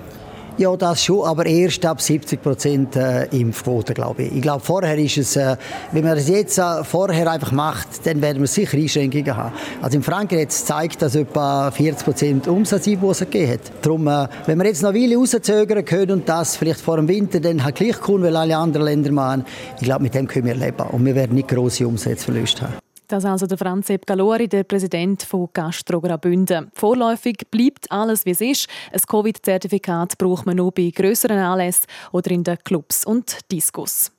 Ja, 0.63 0.77
das 0.77 1.03
schon, 1.03 1.27
aber 1.27 1.45
erst 1.45 1.85
ab 1.85 2.01
70 2.01 2.41
Prozent 2.41 2.95
äh, 2.95 3.25
Impfquote, 3.37 3.95
glaube 3.95 4.23
ich. 4.23 4.37
Ich 4.37 4.43
glaube, 4.43 4.61
vorher 4.61 4.97
ist 4.97 5.19
es, 5.19 5.35
äh, 5.35 5.57
wenn 5.91 6.05
man 6.05 6.15
das 6.15 6.29
jetzt 6.29 6.57
äh, 6.57 6.85
vorher 6.85 7.29
einfach 7.29 7.51
macht, 7.51 8.07
dann 8.07 8.23
werden 8.23 8.41
wir 8.41 8.47
sicher 8.47 8.79
Einschränkungen 8.79 9.37
haben. 9.37 9.53
Also 9.81 9.97
in 9.97 10.05
Frankreich 10.05 10.47
es 10.51 10.61
gezeigt, 10.61 11.03
dass 11.03 11.17
etwa 11.17 11.73
40 11.73 12.05
Prozent 12.05 12.47
Umsatzeinbußen 12.47 13.29
gegeben 13.29 13.55
hat. 13.55 13.73
Darum, 13.83 14.07
wenn 14.07 14.57
wir 14.57 14.67
jetzt 14.67 14.85
noch 14.85 14.95
Weile 14.95 15.17
rauszögern 15.17 15.85
können 15.85 16.13
und 16.13 16.29
das 16.29 16.55
vielleicht 16.55 16.81
vor 16.81 16.95
dem 16.95 17.09
Winter 17.09 17.41
dann 17.41 17.65
halt 17.65 17.75
gleich 17.75 18.01
kommen, 18.01 18.23
weil 18.23 18.37
alle 18.37 18.57
anderen 18.57 18.87
Länder 18.87 19.11
machen, 19.11 19.45
ich 19.81 19.83
glaube, 19.83 20.05
mit 20.05 20.15
dem 20.15 20.29
können 20.29 20.47
wir 20.47 20.55
leben 20.55 20.87
und 20.93 21.05
wir 21.05 21.17
werden 21.17 21.35
nicht 21.35 21.49
grosse 21.49 21.89
Umsatzverluste 21.89 22.63
haben. 22.63 22.92
Das 23.09 23.25
also 23.25 23.47
der 23.47 23.59
Franz 23.59 23.89
Sepp 23.89 24.07
Galori, 24.07 24.49
der 24.49 24.65
Präsident 24.65 25.23
von 25.23 25.49
Gastro 25.53 26.01
Graubünden. 26.01 26.71
Vorläufig 26.75 27.47
bleibt 27.51 27.91
alles, 27.91 28.25
wie 28.25 28.31
es 28.31 28.41
ist. 28.41 28.69
Ein 28.93 29.01
Covid-Zertifikat 29.01 30.17
braucht 30.17 30.47
man 30.47 30.57
nur 30.57 30.73
bei 30.73 30.91
grösseren 30.95 31.39
Anlässen 31.39 31.87
oder 32.13 32.31
in 32.31 32.45
den 32.45 32.59
Clubs 32.65 33.05
und 33.05 33.39
Diskos. 33.51 34.11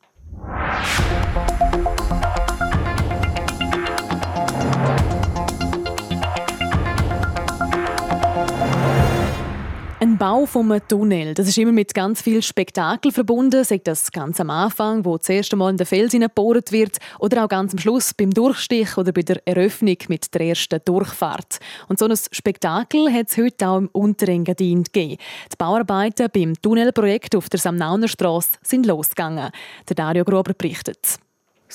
Ein 10.04 10.18
Bau 10.18 10.46
vom 10.46 10.78
Tunnel, 10.90 11.34
das 11.34 11.48
ist 11.48 11.58
immer 11.58 11.72
mit 11.72 11.94
ganz 11.94 12.22
viel 12.22 12.44
Spektakel 12.44 13.14
verbunden, 13.14 13.64
sei 13.64 13.78
das 13.82 14.12
ganz 14.12 14.38
am 14.42 14.50
Anfang, 14.50 15.06
wo 15.06 15.18
das 15.18 15.30
erste 15.30 15.56
Mal 15.56 15.70
in 15.70 15.78
den 15.78 15.88
Fels 15.88 16.12
gebohrt 16.12 16.74
wird, 16.74 16.98
oder 17.20 17.46
auch 17.46 17.48
ganz 17.48 17.72
am 17.72 17.80
Schluss 17.80 18.14
beim 18.14 18.32
Durchstich 18.32 18.98
oder 18.98 19.14
bei 19.14 19.22
der 19.22 19.42
Eröffnung 19.48 19.96
mit 20.10 20.34
der 20.34 20.42
ersten 20.42 20.82
Durchfahrt. 20.84 21.60
Und 21.88 22.00
so 22.00 22.06
ein 22.06 22.18
Spektakel 22.18 23.14
hat 23.14 23.30
es 23.30 23.38
heute 23.38 23.66
auch 23.66 23.78
im 23.78 23.88
Unterengadin 23.94 24.84
gegeben. 24.84 25.22
Die 25.50 25.56
Bauarbeiten 25.58 26.28
beim 26.34 26.62
Tunnelprojekt 26.62 27.34
auf 27.38 27.48
der 27.48 27.62
Samnauner 27.62 28.10
Straße 28.10 28.58
sind 28.62 28.86
losgegangen. 28.86 29.52
Der 29.88 29.96
Dario 29.96 30.26
Grober 30.26 30.54
berichtet. 30.54 31.18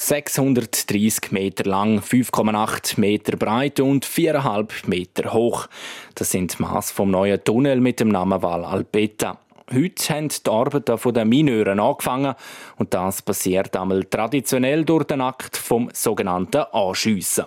630 0.01 1.33
Meter 1.33 1.65
lang, 1.65 1.99
5,8 1.99 3.01
Meter 3.01 3.37
breit 3.37 3.81
und 3.81 4.07
4,5 4.07 4.89
Meter 4.89 5.33
hoch. 5.33 5.67
Das 6.15 6.31
sind 6.31 6.57
die 6.57 6.63
Maß 6.63 6.93
vom 6.93 7.11
neuen 7.11 7.43
Tunnel 7.43 7.81
mit 7.81 7.99
dem 7.99 8.09
Namen 8.09 8.41
Val 8.41 8.65
Alpeta. 8.65 9.39
Heute 9.75 10.15
haben 10.15 10.29
die 10.29 10.51
Arbeiten 10.51 11.13
der 11.15 11.25
Mineuren 11.25 11.81
angefangen 11.81 12.37
und 12.77 12.95
das 12.95 13.23
passiert 13.23 13.77
einmal 13.77 14.05
traditionell 14.05 14.85
durch 14.85 15.05
den 15.05 15.21
Akt 15.21 15.57
vom 15.57 15.91
sogenannten 15.93 16.63
Anschiessen. 16.73 17.47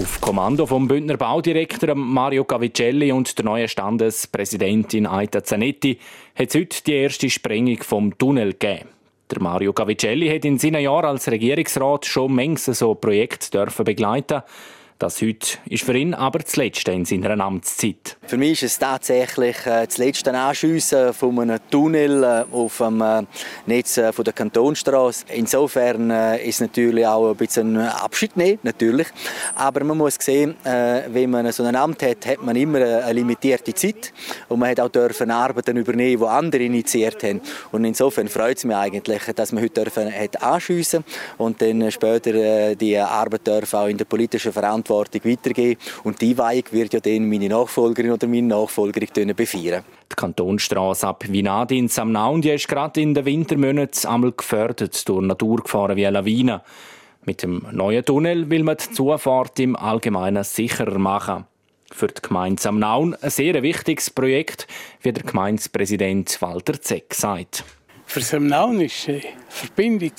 Auf 0.00 0.20
Kommando 0.20 0.64
vom 0.64 0.86
Bündner 0.86 1.16
Baudirektor 1.16 1.92
Mario 1.96 2.44
Cavicelli 2.44 3.10
und 3.10 3.36
der 3.36 3.44
neuen 3.44 3.66
Standespräsidentin 3.66 5.08
Aita 5.08 5.42
Zanetti 5.42 5.98
hat 6.36 6.50
es 6.50 6.54
heute 6.54 6.84
die 6.84 6.92
erste 6.92 7.28
Sprengung 7.28 7.82
vom 7.82 8.16
Tunnel 8.16 8.52
gegeben. 8.52 8.90
Der 9.28 9.42
Mario 9.42 9.72
Cavicelli 9.72 10.28
hat 10.28 10.44
in 10.44 10.56
seinen 10.56 10.82
Jahren 10.82 11.06
als 11.06 11.28
Regierungsrat 11.28 12.06
schon 12.06 12.32
manches 12.32 12.78
so 12.78 12.94
Projekte 12.94 13.66
begleiten 13.82 14.26
dürfen 14.28 14.42
das 14.98 15.22
heute 15.22 15.58
ist 15.66 15.84
für 15.84 15.96
ihn 15.96 16.12
aber 16.12 16.40
das 16.40 16.56
Letzte 16.56 16.90
in 16.90 17.04
seiner 17.04 17.38
Amtszeit. 17.38 18.16
Für 18.26 18.36
mich 18.36 18.62
ist 18.62 18.72
es 18.72 18.78
tatsächlich 18.78 19.56
äh, 19.64 19.86
das 19.86 19.96
letzte 19.98 20.32
Anschiessen 20.34 21.12
von 21.14 21.38
einem 21.38 21.60
Tunnel 21.70 22.24
äh, 22.24 22.44
auf 22.52 22.78
dem 22.78 23.00
äh, 23.00 23.22
Netz 23.66 23.94
der 23.94 24.12
Kantonstraße. 24.12 25.26
Insofern 25.34 26.10
ist 26.10 26.56
es 26.56 26.60
natürlich 26.60 27.06
auch 27.06 27.30
ein 27.30 27.36
bisschen 27.36 27.76
ein 27.76 27.88
Abschied 27.88 28.36
nehmen, 28.36 28.58
natürlich. 28.62 29.06
Aber 29.54 29.84
man 29.84 29.98
muss 29.98 30.16
sehen, 30.18 30.56
wenn 30.64 31.30
man 31.30 31.50
so 31.52 31.64
ein 31.64 31.76
Amt 31.76 32.02
hat, 32.02 32.26
hat 32.26 32.42
man 32.42 32.56
immer 32.56 32.78
eine 32.78 33.12
limitierte 33.12 33.72
Zeit 33.74 34.12
und 34.48 34.58
man 34.58 34.70
hat 34.70 34.80
auch 34.80 34.88
dürfen 34.88 35.30
Arbeiten 35.30 35.76
übernehmen, 35.76 36.20
die 36.20 36.26
andere 36.26 36.62
initiiert 36.62 37.22
haben. 37.22 37.40
Und 37.72 37.84
insofern 37.84 38.28
freut 38.28 38.58
es 38.58 38.64
mich 38.64 38.76
eigentlich, 38.76 39.22
dass 39.34 39.52
man 39.52 39.62
heute 39.62 39.84
dürfen 39.84 40.12
hat 40.12 40.42
anschiessen 40.42 41.04
und 41.36 41.60
dann 41.62 41.90
später 41.90 42.74
die 42.74 42.98
Arbeit 42.98 43.46
dürfen 43.46 43.76
auch 43.76 43.86
in 43.86 43.96
der 43.96 44.04
politischen 44.04 44.52
Verantwortung 44.52 44.87
Verantwortung 44.88 45.30
weitergeben. 45.30 45.80
Und 46.04 46.20
die 46.20 46.36
Weihung 46.36 46.64
wird 46.70 46.94
ja 46.94 47.00
dann 47.00 47.28
meine 47.28 47.48
Nachfolgerin 47.48 48.12
oder 48.12 48.26
meine 48.26 48.48
Nachfolger 48.48 49.00
befeiern. 49.34 49.84
Die 50.10 50.16
Kantonstrasse 50.16 51.06
ab 51.06 51.24
Vinadi 51.28 51.78
in 51.78 51.88
Samnaun 51.88 52.42
die 52.42 52.50
ist 52.50 52.68
gerade 52.68 53.00
in 53.00 53.14
den 53.14 53.24
Wintermonaten 53.24 54.08
einmal 54.08 54.32
gefördert 54.32 55.08
durch 55.08 55.24
Naturgefahren 55.24 55.96
wie 55.96 56.04
Lawinen. 56.04 56.60
Mit 57.24 57.42
dem 57.42 57.66
neuen 57.72 58.04
Tunnel 58.04 58.48
will 58.48 58.64
man 58.64 58.78
die 58.78 58.90
Zufahrt 58.94 59.60
im 59.60 59.76
Allgemeinen 59.76 60.44
sicherer 60.44 60.98
machen. 60.98 61.44
Für 61.90 62.06
die 62.06 62.22
Gemeinde 62.22 62.60
Samnaun 62.60 63.14
ein 63.14 63.30
sehr 63.30 63.62
wichtiges 63.62 64.10
Projekt, 64.10 64.66
wie 65.02 65.12
der 65.12 65.24
Gemeindepräsident 65.24 66.40
Walter 66.40 66.80
Zeck 66.80 67.14
sagt. 67.14 67.64
Für 68.06 68.22
Samnaun 68.22 68.80
ist 68.80 69.06
die 69.06 69.20
Verbindung, 69.50 70.12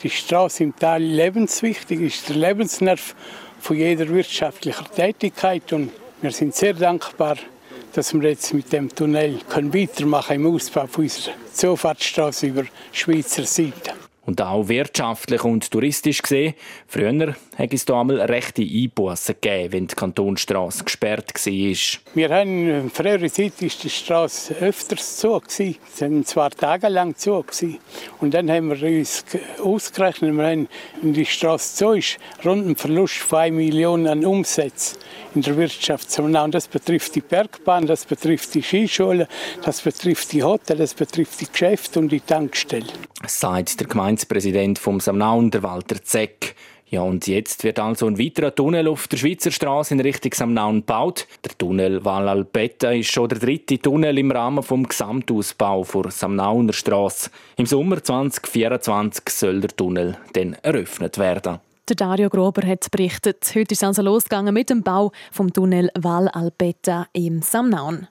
die 0.00 0.10
Straße 0.10 0.62
im 0.62 0.76
Tal 0.76 1.02
lebenswichtig, 1.02 2.00
ist 2.00 2.28
der 2.28 2.36
Lebensnerv 2.36 3.16
von 3.66 3.76
jeder 3.76 4.08
wirtschaftlichen 4.08 4.86
Tätigkeit 4.94 5.72
und 5.72 5.90
wir 6.22 6.30
sind 6.30 6.54
sehr 6.54 6.72
dankbar, 6.72 7.36
dass 7.94 8.14
wir 8.14 8.28
jetzt 8.28 8.54
mit 8.54 8.72
dem 8.72 8.88
Tunnel 8.94 9.40
können 9.48 9.74
weitermachen 9.74 10.36
im 10.36 10.54
Ausbau 10.54 10.86
unserer 10.96 11.34
Zufahrtsstraße 11.52 12.46
über 12.46 12.62
Schweizer 12.92 13.42
Seite. 13.42 13.94
Und 14.24 14.40
auch 14.40 14.68
wirtschaftlich 14.68 15.42
und 15.42 15.68
touristisch 15.68 16.22
gesehen, 16.22 16.54
früher 16.86 17.34
hat 17.56 17.72
es 17.72 17.88
einmal 17.88 18.20
rechte 18.20 18.62
Einbußen 18.62 19.36
gegeben, 19.40 19.72
wenn 19.72 19.86
die 19.86 19.94
Kantonstrasse 19.94 20.84
gesperrt 20.84 21.32
war. 21.34 22.14
Wir 22.14 22.28
haben, 22.28 22.68
äh, 22.68 22.82
früher 22.92 23.32
Zeit 23.32 23.60
war 23.60 23.68
die 23.82 23.90
Straße 23.90 24.54
öfters 24.60 25.16
zu. 25.16 25.40
Sie 25.48 25.76
waren 25.98 26.24
zwar 26.24 26.50
tagelang 26.50 27.16
zu. 27.16 27.44
Und 28.20 28.34
dann 28.34 28.50
haben 28.50 28.68
wir 28.68 28.98
uns 28.98 29.24
ausgerechnet, 29.62 30.36
wenn 30.36 30.68
die 31.02 31.24
Straße 31.24 31.76
zu 31.76 31.92
ist, 31.92 32.18
rund 32.44 32.66
ein 32.66 32.76
Verlust 32.76 33.16
von 33.16 33.38
1 33.38 33.56
Million 33.56 34.06
an 34.06 34.24
Umsatz 34.24 34.98
in 35.34 35.42
der 35.42 35.56
Wirtschaft. 35.56 36.18
Und 36.18 36.34
das 36.52 36.68
betrifft 36.68 37.14
die 37.14 37.20
Bergbahn, 37.20 37.86
das 37.86 38.04
betrifft 38.04 38.54
die 38.54 38.62
Skischule, 38.62 39.28
das 39.64 39.80
betrifft 39.82 40.32
die 40.32 40.42
Hotel, 40.42 40.76
das 40.76 40.94
betrifft 40.94 41.40
die 41.40 41.46
Geschäfte 41.50 42.00
und 42.00 42.10
die 42.10 42.20
Tankstellen. 42.20 42.88
Sagt 43.26 43.80
der 43.80 43.86
Gemeindepräsident 43.86 44.78
vom 44.78 45.00
Samnaun, 45.00 45.50
der 45.50 45.62
Walter 45.62 46.02
Zeck. 46.02 46.54
Ja, 46.88 47.02
und 47.02 47.26
jetzt 47.26 47.64
wird 47.64 47.80
also 47.80 48.06
ein 48.06 48.18
weiterer 48.18 48.54
Tunnel 48.54 48.86
auf 48.86 49.08
der 49.08 49.16
Schweizer 49.16 49.50
Straße 49.50 49.92
in 49.92 50.00
Richtung 50.00 50.32
Samnaun 50.32 50.76
gebaut. 50.76 51.26
Der 51.44 51.58
Tunnel 51.58 52.04
Val 52.04 52.28
Alpetta 52.28 52.92
ist 52.92 53.10
schon 53.10 53.28
der 53.28 53.40
dritte 53.40 53.78
Tunnel 53.78 54.16
im 54.18 54.30
Rahmen 54.30 54.62
vom 54.62 54.86
Gesamtausbau 54.86 55.84
der 55.84 56.12
Samnauner 56.12 56.72
Straße. 56.72 57.30
Im 57.56 57.66
Sommer 57.66 58.02
2024 58.02 59.28
soll 59.30 59.60
der 59.62 59.70
Tunnel 59.70 60.16
dann 60.34 60.54
eröffnet 60.62 61.18
werden. 61.18 61.58
Der 61.88 61.96
Dario 61.96 62.28
Grober 62.28 62.66
hat 62.66 62.88
berichtet. 62.90 63.52
Heute 63.54 63.72
ist 63.72 63.82
es 63.82 63.84
also 63.84 64.02
losgegangen 64.02 64.54
mit 64.54 64.70
dem 64.70 64.82
Bau 64.82 65.10
vom 65.32 65.52
Tunnel 65.52 65.90
Val 65.96 66.28
Alpetta 66.28 67.08
im 67.12 67.42
Samnaun. 67.42 68.06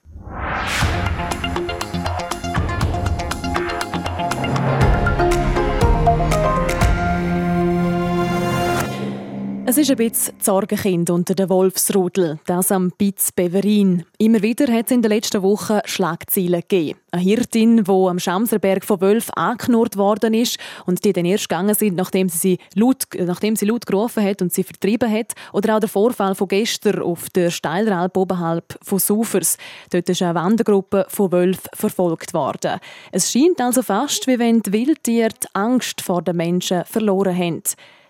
Es 9.75 9.81
ist 9.81 9.91
ein 9.91 9.97
bisschen 9.97 10.35
Sorgenkind 10.39 11.09
unter 11.09 11.35
den 11.35 11.49
Wolfsrudel, 11.49 12.39
das 12.45 12.71
am 12.71 12.91
Bitz 12.97 13.33
Beverin. 13.33 14.05
Immer 14.17 14.41
wieder 14.41 14.71
hat 14.71 14.85
es 14.85 14.91
in 14.93 15.01
den 15.01 15.11
letzten 15.11 15.41
Wochen 15.43 15.79
Schlagzeilen 15.83 16.61
gegeben. 16.61 16.97
Eine 17.11 17.21
Hirtin, 17.21 17.83
die 17.83 17.91
am 17.91 18.17
Schamserberg 18.17 18.85
von 18.85 19.01
Wölfen 19.01 19.33
angeknurrt 19.33 19.97
worden 19.97 20.33
ist 20.33 20.59
und 20.85 21.03
die 21.03 21.11
dann 21.11 21.25
erst 21.25 21.49
gegangen 21.49 21.75
sind, 21.75 21.97
nachdem 21.97 22.29
sie, 22.29 22.37
sie 22.37 22.59
laut, 22.73 23.03
nachdem 23.19 23.57
sie 23.57 23.65
laut 23.65 23.85
gerufen 23.85 24.23
hat 24.23 24.41
und 24.41 24.53
sie 24.53 24.63
vertrieben 24.63 25.11
hat. 25.11 25.33
Oder 25.51 25.75
auch 25.75 25.79
der 25.81 25.89
Vorfall 25.89 26.35
von 26.35 26.47
gestern 26.47 27.01
auf 27.01 27.29
der 27.31 27.51
Steilralp 27.51 28.15
oberhalb 28.15 28.79
von 28.81 28.99
Sufers. 28.99 29.57
Dort 29.89 30.07
ist 30.07 30.21
eine 30.21 30.35
Wandergruppe 30.35 31.05
von 31.09 31.33
Wölfen 31.33 31.69
verfolgt 31.73 32.33
worden. 32.33 32.79
Es 33.11 33.29
scheint 33.29 33.59
also 33.59 33.81
fast, 33.81 34.25
wie 34.27 34.39
wenn 34.39 34.61
die 34.61 34.71
Wildtiere 34.71 35.31
die 35.31 35.47
Angst 35.51 35.99
vor 35.99 36.21
den 36.21 36.37
Menschen 36.37 36.85
verloren 36.85 37.37
haben. 37.37 37.63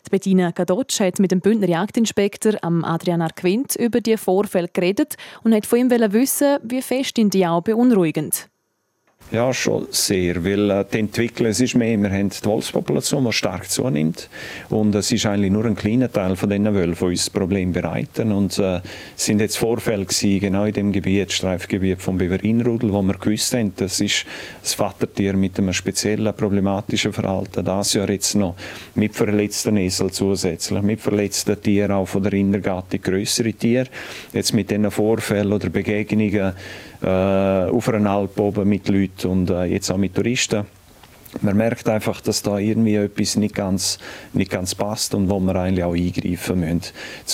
Bettina 0.09 0.51
Gadotsch 0.51 0.99
hat 0.99 1.19
mit 1.19 1.31
dem 1.31 1.41
Bündner 1.41 1.67
Jagdinspektor 1.67 2.53
Adrian 2.83 3.21
Arquint 3.21 3.75
über 3.75 4.01
die 4.01 4.17
Vorfälle 4.17 4.69
geredet 4.71 5.15
und 5.43 5.53
hat 5.53 5.65
von 5.65 5.79
ihm 5.79 5.89
wissen, 5.89 6.57
wie 6.63 6.81
fest 6.81 7.17
ihn 7.17 7.29
die 7.29 7.45
auch 7.45 7.61
beunruhigend. 7.61 8.49
Ja, 9.31 9.51
schon 9.53 9.87
sehr, 9.89 10.45
weil 10.45 10.69
äh, 10.69 10.85
die 10.93 10.99
Entwicklung, 10.99 11.47
es 11.49 11.59
ist 11.59 11.73
mehr, 11.73 11.97
wir 11.97 12.11
haben 12.11 12.29
die 12.29 12.45
Wolfspopulation, 12.45 13.25
die 13.25 13.33
stark 13.33 13.67
zunimmt. 13.71 14.29
Und 14.69 14.93
es 14.93 15.11
ist 15.11 15.25
eigentlich 15.25 15.51
nur 15.51 15.65
ein 15.65 15.75
kleiner 15.75 16.11
Teil 16.11 16.35
von 16.35 16.47
diesen 16.47 16.71
Wölfen, 16.75 17.07
die 17.07 17.11
uns 17.13 17.25
das 17.25 17.29
Problem 17.31 17.73
bereiten. 17.73 18.31
Und 18.31 18.59
äh, 18.59 18.81
es 19.17 19.25
sind 19.25 19.41
jetzt 19.41 19.57
Vorfälle 19.57 20.05
gewesen, 20.05 20.39
genau 20.39 20.65
in 20.65 20.73
dem 20.73 20.91
Gebiet, 20.91 21.31
Streifgebiet 21.31 22.03
vom 22.03 22.19
Beverinrudel, 22.19 22.93
wo 22.93 23.01
wir 23.01 23.15
gewusst 23.15 23.55
haben, 23.55 23.73
das 23.75 23.99
ist 23.99 24.27
das 24.61 24.75
Vatertier 24.75 25.33
mit 25.33 25.57
einem 25.57 25.73
speziellen 25.73 26.33
problematischen 26.35 27.11
Verhalten, 27.11 27.65
das 27.65 27.93
ja 27.93 28.05
jetzt 28.07 28.35
noch 28.35 28.55
mit 28.93 29.15
verletzten 29.15 29.77
Esel 29.77 30.11
zusätzlich, 30.11 30.83
mit 30.83 31.01
verletzten 31.01 31.59
Tieren 31.59 31.93
auch 31.93 32.05
von 32.05 32.21
der 32.21 32.33
Innergattung 32.33 33.01
größere 33.01 33.53
Tiere, 33.53 33.87
jetzt 34.33 34.53
mit 34.53 34.69
diesen 34.69 34.91
Vorfällen 34.91 35.51
oder 35.51 35.69
Begegnungen 35.69 36.53
äh, 37.01 37.07
auf 37.07 37.89
einer 37.89 38.09
Alp 38.09 38.39
oben 38.39 38.69
mit 38.69 38.87
Leuten 38.87 39.14
und 39.23 39.49
äh, 39.49 39.63
jetzt 39.65 39.89
auch 39.91 39.97
mit 39.97 40.15
Touristen. 40.15 40.65
Man 41.41 41.57
merkt 41.57 41.87
einfach, 41.89 42.21
dass 42.21 42.41
da 42.41 42.57
irgendwie 42.57 42.95
etwas 42.95 43.35
nicht 43.35 43.55
ganz, 43.55 43.97
nicht 44.33 44.49
ganz 44.49 44.73
passt 44.73 45.13
und 45.13 45.29
wo 45.29 45.39
wir 45.39 45.55
eigentlich 45.55 45.83
auch 45.83 45.93
eingreifen 45.93 46.59
müssen, 46.61 46.81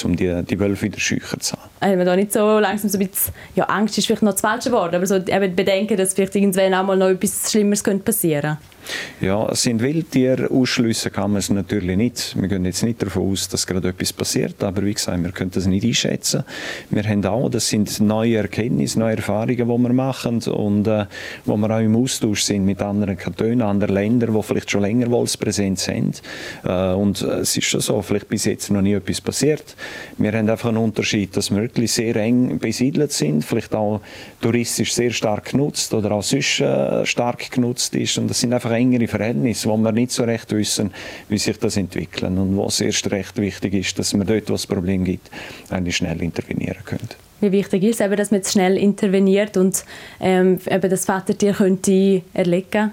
um 0.03 0.15
die, 0.15 0.43
die 0.43 0.59
Wölfe 0.59 0.85
wieder 0.85 1.00
schücher 1.00 1.39
zu 1.39 1.53
haben. 1.53 1.69
Also 1.79 1.97
man 1.97 2.05
da 2.05 2.15
nicht 2.15 2.33
so 2.33 2.59
langsam 2.59 2.89
so 2.89 2.97
ein 2.97 3.07
bisschen, 3.07 3.33
ja, 3.55 3.65
Angst 3.65 3.97
ist 3.97 4.07
vielleicht 4.07 4.23
noch 4.23 4.31
das 4.31 4.41
falsche 4.41 4.71
Wort, 4.71 4.95
aber 4.95 5.05
so 5.05 5.17
eben 5.17 5.55
bedenken, 5.55 5.97
dass 5.97 6.13
vielleicht 6.13 6.35
irgendwann 6.35 6.73
auch 6.73 6.85
mal 6.85 6.97
noch 6.97 7.09
etwas 7.09 7.51
Schlimmeres 7.51 7.83
passieren 7.83 8.57
könnte. 8.57 8.71
Ja, 9.19 9.47
es 9.50 9.63
sind 9.63 9.81
Wildtiere, 9.81 10.50
ausschliessen 10.50 11.11
kann 11.11 11.31
man 11.31 11.39
es 11.39 11.50
natürlich 11.50 11.97
nicht. 11.97 12.35
Wir 12.39 12.47
gehen 12.47 12.65
jetzt 12.65 12.83
nicht 12.83 13.01
davon 13.01 13.31
aus, 13.31 13.47
dass 13.47 13.67
gerade 13.67 13.89
etwas 13.89 14.13
passiert, 14.13 14.63
aber 14.63 14.83
wie 14.83 14.93
gesagt, 14.93 15.21
wir 15.23 15.31
können 15.31 15.51
das 15.51 15.67
nicht 15.67 15.85
einschätzen. 15.85 16.43
Wir 16.89 17.03
haben 17.03 17.25
auch, 17.25 17.50
das 17.50 17.69
sind 17.69 18.00
neue 18.00 18.38
Erkenntnisse, 18.38 19.00
neue 19.00 19.17
Erfahrungen, 19.17 19.57
die 19.57 19.65
wir 19.65 19.93
machen 19.93 20.41
und 20.41 20.88
äh, 20.88 21.05
wo 21.45 21.57
wir 21.57 21.69
auch 21.69 21.79
im 21.79 21.95
Austausch 21.95 22.43
sind 22.43 22.65
mit 22.65 22.81
anderen 22.81 23.17
Kantonen, 23.17 23.61
anderen 23.61 23.93
Ländern, 23.93 24.33
die 24.33 24.43
vielleicht 24.43 24.71
schon 24.71 24.81
länger 24.81 25.11
Wolfspräsenz 25.11 25.88
haben. 25.88 26.11
Äh, 26.63 26.95
und 26.95 27.21
es 27.21 27.55
ist 27.55 27.65
schon 27.65 27.81
so, 27.81 28.01
vielleicht 28.01 28.29
bis 28.29 28.45
jetzt 28.45 28.71
noch 28.71 28.81
nie 28.81 28.93
etwas 28.93 29.21
passiert. 29.21 29.75
Wir 30.17 30.31
haben 30.31 30.50
einfach 30.50 30.69
einen 30.69 30.77
Unterschied, 30.77 31.35
dass 31.38 31.51
wir 31.51 31.61
wirklich 31.61 31.91
sehr 31.91 32.15
eng 32.15 32.59
besiedelt 32.59 33.11
sind, 33.11 33.45
vielleicht 33.45 33.75
auch 33.75 34.01
touristisch 34.41 34.93
sehr 34.93 35.11
stark 35.11 35.51
genutzt 35.51 35.93
oder 35.93 36.11
auch 36.11 36.23
sonst 36.23 36.59
äh, 36.59 37.05
stark 37.05 37.51
genutzt 37.51 37.95
ist 37.95 38.17
und 38.17 38.29
das 38.29 38.39
sind 38.39 38.53
einfach 38.53 38.71
engere 38.72 39.08
Verhältnisse, 39.08 39.70
wo 39.70 39.78
wir 39.78 39.92
nicht 39.92 40.12
so 40.12 40.24
recht 40.24 40.51
wissen, 40.51 40.92
wie 41.30 41.38
sich 41.38 41.58
das 41.58 41.78
entwickelt 41.78 42.32
und 42.32 42.56
wo 42.56 42.66
es 42.66 42.82
erst 42.82 43.10
recht 43.12 43.38
wichtig 43.38 43.74
ist, 43.74 44.00
dass 44.00 44.13
man 44.13 44.28
dort, 44.28 44.50
wo 44.50 44.54
es 44.54 44.68
Problem 44.68 45.04
gibt, 45.04 45.30
eigentlich 45.70 45.98
schnell 45.98 46.22
intervenieren 46.22 46.84
können. 46.86 47.10
Wie 47.42 47.51
wichtig 47.51 47.84
ist 47.84 48.01
es, 48.01 48.10
dass 48.10 48.32
man 48.32 48.40
jetzt 48.40 48.51
schnell 48.51 48.78
interveniert 48.78 49.58
und 49.58 49.84
ähm, 50.20 50.60
eben 50.70 50.90
das 50.90 51.06
Vatertier 51.06 51.54
könnte 51.54 52.22
erlegen 52.34 52.92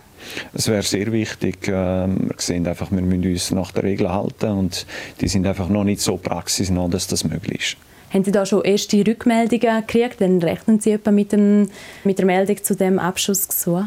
es 0.53 0.69
wäre 0.69 0.83
sehr 0.83 1.13
wichtig. 1.13 1.69
Ähm, 1.69 2.29
wir 2.29 2.35
sehen 2.39 2.67
einfach, 2.67 2.91
wir 2.91 3.01
müssen 3.01 3.31
uns 3.31 3.51
nach 3.51 3.73
der 3.73 3.85
Regel 3.85 4.11
halten 4.11 4.51
und 4.51 4.87
die 5.21 5.29
sind 5.29 5.47
einfach 5.47 5.69
noch 5.69 5.85
nicht 5.85 6.01
so 6.01 6.17
praxisnah, 6.17 6.89
dass 6.89 7.07
das 7.07 7.25
möglich 7.25 7.61
ist. 7.61 7.77
Haben 8.13 8.25
Sie 8.25 8.33
da 8.33 8.47
schon 8.47 8.65
erste 8.65 9.07
Rückmeldungen 9.07 9.87
gekriegt? 9.87 10.21
Dann 10.21 10.41
rechnen 10.41 10.81
Sie 10.81 10.93
etwa 10.93 11.11
mit, 11.11 11.33
dem, 11.33 11.69
mit 12.05 12.19
der 12.19 12.27
Meldung 12.27 12.63
zu 12.63 12.75
dem 12.75 12.99
Abschussgesuch? 12.99 13.85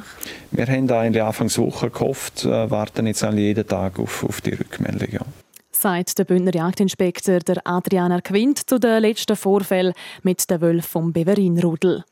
Wir 0.52 0.68
haben 0.68 0.88
da 0.88 1.02
eigentlich 1.02 1.24
Anfangswoche 1.24 1.90
gehofft, 1.90 2.46
äh, 2.46 2.70
warten 2.70 3.08
jetzt 3.08 3.24
eigentlich 3.24 3.46
jeden 3.46 3.68
Tag 3.68 4.00
auf, 4.00 4.24
auf 4.24 4.42
die 4.42 4.54
Rückmeldung. 4.54 5.10
Ja. 5.12 5.22
Sagt 5.72 6.20
der 6.20 6.26
Bündner 6.26 6.54
Jagdinspektor 6.54 7.40
der 7.40 7.66
Adrianer 7.66 8.22
Quint 8.22 8.70
zu 8.70 8.80
den 8.80 9.02
letzten 9.02 9.36
Vorfällen 9.36 9.94
mit 10.22 10.48
den 10.50 10.62
Wölfen 10.62 10.84
vom 10.84 11.14
Beverinrudel. 11.14 12.04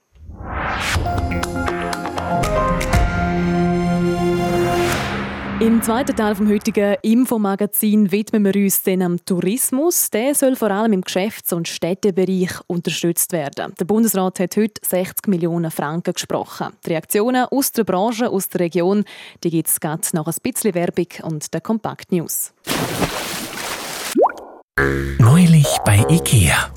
Im 5.62 5.82
zweiten 5.82 6.16
Teil 6.16 6.36
vom 6.36 6.48
heutigen 6.48 6.96
Infomagazin 7.01 8.13
widmen 8.13 8.46
wir 8.46 8.56
uns 8.56 8.88
am 8.88 9.18
Tourismus. 9.25 10.10
Der 10.10 10.34
soll 10.34 10.56
vor 10.56 10.72
allem 10.72 10.94
im 10.94 11.01
Geschäfts- 11.01 11.51
und 11.51 11.68
Städtebereich 11.68 12.51
unterstützt 12.68 13.34
werden. 13.34 13.74
Der 13.78 13.84
Bundesrat 13.84 14.39
hat 14.39 14.56
heute 14.56 14.82
60 14.88 15.28
Millionen 15.28 15.70
Franken 15.70 16.13
gesprochen. 16.13 16.68
Die 16.86 16.92
Reaktionen 16.92 17.46
aus 17.51 17.74
der 17.74 17.84
Branche, 17.84 18.30
aus 18.30 18.48
der 18.48 18.62
Region, 18.62 19.04
die 19.44 19.50
gibt 19.50 19.68
es 19.68 19.82
gerade 19.82 20.08
nach 20.13 20.28
ein 20.28 20.36
bisschen 20.42 20.74
Werbung 20.75 21.08
und 21.24 21.54
der 21.54 21.60
Kompakt 21.60 22.13
News. 22.13 22.54
Neulich 25.18 25.68
bei 25.84 26.06
IKEA. 26.10 26.72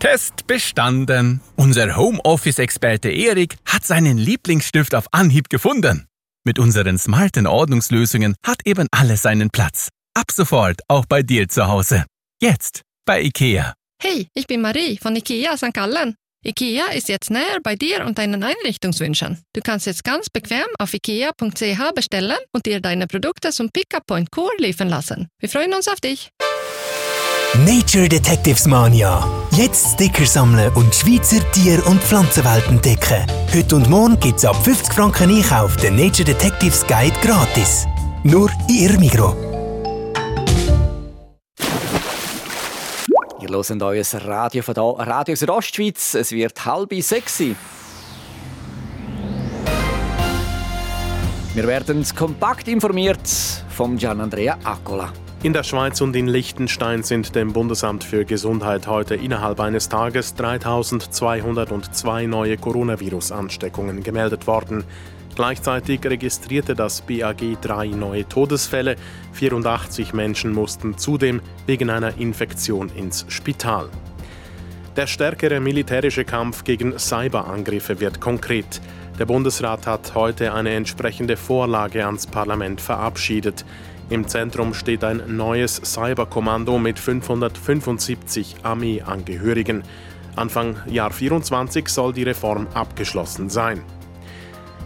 Test 0.00 0.46
bestanden. 0.46 1.40
Unser 1.56 1.94
Homeoffice-Experte 1.94 3.10
Erik 3.10 3.56
hat 3.66 3.84
seinen 3.84 4.16
Lieblingsstift 4.16 4.94
auf 4.94 5.06
Anhieb 5.12 5.50
gefunden. 5.50 6.06
Mit 6.42 6.58
unseren 6.58 6.98
smarten 6.98 7.46
Ordnungslösungen 7.46 8.34
hat 8.44 8.66
eben 8.66 8.88
alles 8.90 9.22
seinen 9.22 9.50
Platz. 9.50 9.90
Ab 10.14 10.30
sofort 10.32 10.80
auch 10.88 11.04
bei 11.04 11.22
dir 11.22 11.48
zu 11.48 11.68
Hause. 11.68 12.06
Jetzt 12.40 12.80
bei 13.04 13.22
IKEA. 13.22 13.74
Hey, 14.02 14.26
ich 14.34 14.46
bin 14.46 14.62
Marie 14.62 14.96
von 14.96 15.14
IKEA 15.14 15.56
St. 15.58 15.74
Gallen. 15.74 16.14
IKEA 16.46 16.86
ist 16.94 17.10
jetzt 17.10 17.30
näher 17.30 17.58
bei 17.62 17.76
dir 17.76 18.06
und 18.06 18.16
deinen 18.16 18.42
Einrichtungswünschen. 18.42 19.42
Du 19.52 19.60
kannst 19.60 19.84
jetzt 19.84 20.02
ganz 20.02 20.30
bequem 20.30 20.64
auf 20.78 20.94
ikea.ch 20.94 21.94
bestellen 21.94 22.38
und 22.52 22.64
dir 22.64 22.80
deine 22.80 23.06
Produkte 23.06 23.50
zum 23.50 23.68
Pickup 23.70 24.06
Point 24.06 24.30
Core 24.30 24.56
liefern 24.56 24.88
lassen. 24.88 25.28
Wir 25.38 25.50
freuen 25.50 25.74
uns 25.74 25.86
auf 25.86 26.00
dich. 26.00 26.30
Nature 27.66 28.08
Detectives 28.08 28.66
Mania. 28.66 29.28
Jetzt 29.62 29.92
Sticker 29.92 30.24
sammeln 30.24 30.72
und 30.72 30.86
die 30.90 30.96
Schweizer 30.96 31.52
Tier- 31.52 31.86
und 31.86 32.00
Pflanzenwelt 32.00 32.66
entdecken. 32.68 33.26
Heute 33.54 33.76
und 33.76 33.90
morgen 33.90 34.18
gibt 34.18 34.38
es 34.38 34.46
ab 34.46 34.56
50 34.64 34.94
Franken 34.94 35.28
Einkauf 35.28 35.76
den 35.76 35.96
Nature 35.96 36.24
Detectives 36.24 36.86
Guide 36.86 37.14
gratis. 37.20 37.86
Nur 38.24 38.48
in 38.70 38.88
Irmigro. 38.88 39.36
Ihr 43.38 43.50
hört 43.50 43.82
euer 43.82 44.04
Radio 44.24 44.62
von 44.62 44.72
da, 44.74 44.82
Radio 44.82 45.34
Südostschweiz. 45.34 46.14
Es 46.14 46.32
wird 46.32 46.64
halb 46.64 46.94
sexy. 47.02 47.54
Wir 51.52 51.66
werden 51.66 52.02
kompakt 52.16 52.66
informiert 52.66 53.28
von 53.68 53.98
Gian 53.98 54.22
Andrea 54.22 54.56
Accola. 54.64 55.12
In 55.42 55.54
der 55.54 55.62
Schweiz 55.62 56.02
und 56.02 56.14
in 56.16 56.28
Liechtenstein 56.28 57.02
sind 57.02 57.34
dem 57.34 57.54
Bundesamt 57.54 58.04
für 58.04 58.26
Gesundheit 58.26 58.86
heute 58.86 59.14
innerhalb 59.14 59.58
eines 59.58 59.88
Tages 59.88 60.34
3202 60.34 62.26
neue 62.26 62.58
Coronavirus-Ansteckungen 62.58 64.02
gemeldet 64.02 64.46
worden. 64.46 64.84
Gleichzeitig 65.34 66.04
registrierte 66.04 66.74
das 66.74 67.00
BAG 67.00 67.58
drei 67.62 67.86
neue 67.86 68.28
Todesfälle. 68.28 68.96
84 69.32 70.12
Menschen 70.12 70.52
mussten 70.52 70.98
zudem 70.98 71.40
wegen 71.64 71.88
einer 71.88 72.18
Infektion 72.18 72.90
ins 72.94 73.24
Spital. 73.28 73.88
Der 74.94 75.06
stärkere 75.06 75.58
militärische 75.58 76.26
Kampf 76.26 76.64
gegen 76.64 76.98
Cyberangriffe 76.98 77.98
wird 77.98 78.20
konkret. 78.20 78.82
Der 79.18 79.24
Bundesrat 79.24 79.86
hat 79.86 80.14
heute 80.14 80.52
eine 80.52 80.74
entsprechende 80.74 81.38
Vorlage 81.38 82.04
ans 82.04 82.26
Parlament 82.26 82.82
verabschiedet. 82.82 83.64
Im 84.10 84.26
Zentrum 84.26 84.74
steht 84.74 85.04
ein 85.04 85.22
neues 85.36 85.80
Cyberkommando 85.84 86.78
mit 86.78 86.98
575 86.98 88.56
Armeeangehörigen. 88.64 89.84
Anfang 90.34 90.76
Jahr 90.88 91.12
24 91.12 91.88
soll 91.88 92.12
die 92.12 92.24
Reform 92.24 92.66
abgeschlossen 92.74 93.48
sein. 93.48 93.82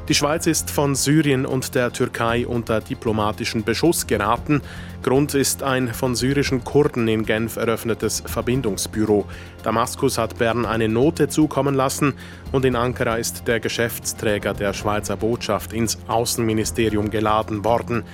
Die 0.09 0.15
Schweiz 0.15 0.47
ist 0.47 0.71
von 0.71 0.95
Syrien 0.95 1.47
und 1.47 1.75
der 1.75 1.91
Türkei 1.91 2.47
unter 2.47 2.83
diplomatischen 2.83 3.65
Beschuss 3.65 4.07
geraten. 4.07 4.61
Grund 5.03 5.33
ist 5.33 5.63
ein 5.63 5.95
von 5.95 6.15
syrischen 6.15 6.63
Kurden 6.63 7.09
in 7.09 7.25
Genf 7.25 7.57
eröffnetes 7.57 8.23
Verbindungsbüro. 8.27 9.25
Damaskus 9.63 10.19
hat 10.19 10.37
Bern 10.37 10.67
eine 10.67 10.91
Note 10.91 11.29
zukommen 11.29 11.75
lassen 11.75 12.13
und 12.53 12.67
in 12.67 12.77
Ankara 12.77 13.17
ist 13.17 13.49
der 13.49 13.61
Geschäftsträger 13.61 14.53
der 14.53 14.75
Schweizer 14.75 15.17
Botschaft 15.17 15.73
ins 15.73 15.97
Außenministerium 16.09 17.09
geladen 17.09 17.65
worden. 17.65 18.05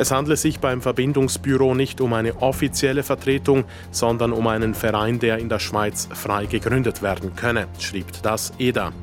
Es 0.00 0.10
handle 0.10 0.34
sich 0.34 0.60
beim 0.60 0.80
Verbindungsbüro 0.80 1.74
nicht 1.74 2.00
um 2.00 2.14
eine 2.14 2.40
offizielle 2.40 3.02
Vertretung, 3.02 3.64
sondern 3.90 4.32
um 4.32 4.46
einen 4.46 4.72
Verein, 4.72 5.18
der 5.18 5.36
in 5.36 5.50
der 5.50 5.58
Schweiz 5.58 6.08
frei 6.10 6.46
gegründet 6.46 7.02
werden 7.02 7.36
könne, 7.36 7.66
schrieb 7.78 8.06
das 8.22 8.54
EDA. 8.58 8.94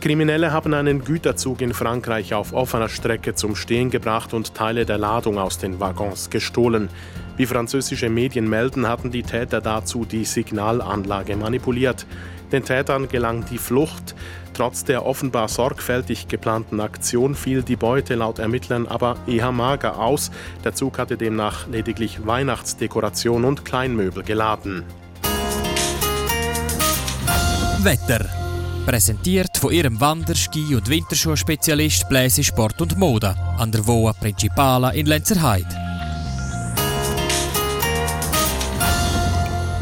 Kriminelle 0.00 0.50
haben 0.50 0.74
einen 0.74 1.04
Güterzug 1.04 1.60
in 1.60 1.72
Frankreich 1.72 2.34
auf 2.34 2.52
offener 2.52 2.88
Strecke 2.88 3.36
zum 3.36 3.54
Stehen 3.54 3.90
gebracht 3.90 4.34
und 4.34 4.54
Teile 4.56 4.86
der 4.86 4.98
Ladung 4.98 5.38
aus 5.38 5.58
den 5.58 5.78
Waggons 5.78 6.30
gestohlen. 6.30 6.88
Wie 7.36 7.46
französische 7.46 8.10
Medien 8.10 8.50
melden, 8.50 8.88
hatten 8.88 9.12
die 9.12 9.22
Täter 9.22 9.60
dazu 9.60 10.04
die 10.04 10.24
Signalanlage 10.24 11.36
manipuliert. 11.36 12.06
Den 12.50 12.64
Tätern 12.64 13.06
gelang 13.06 13.44
die 13.48 13.58
Flucht. 13.58 14.16
Trotz 14.54 14.84
der 14.84 15.06
offenbar 15.06 15.48
sorgfältig 15.48 16.28
geplanten 16.28 16.80
Aktion 16.80 17.34
fiel 17.34 17.62
die 17.62 17.76
Beute 17.76 18.14
laut 18.14 18.38
Ermittlern 18.38 18.86
aber 18.86 19.16
eher 19.26 19.52
mager 19.52 19.98
aus. 19.98 20.30
Der 20.64 20.74
Zug 20.74 20.98
hatte 20.98 21.16
demnach 21.16 21.66
lediglich 21.68 22.26
Weihnachtsdekoration 22.26 23.44
und 23.44 23.64
Kleinmöbel 23.64 24.22
geladen. 24.22 24.84
Wetter 27.82 28.28
Präsentiert 28.86 29.58
von 29.58 29.72
ihrem 29.72 30.00
Wander-, 30.00 30.34
Ski- 30.34 30.74
und 30.74 30.88
Winterschuhspezialist 30.88 32.08
Bläse 32.08 32.42
Sport 32.42 32.80
und 32.80 32.98
Mode 32.98 33.36
an 33.56 33.70
der 33.70 33.86
Voa 33.86 34.12
Principala 34.12 34.90
in 34.90 35.06
Lenzerheide. 35.06 35.81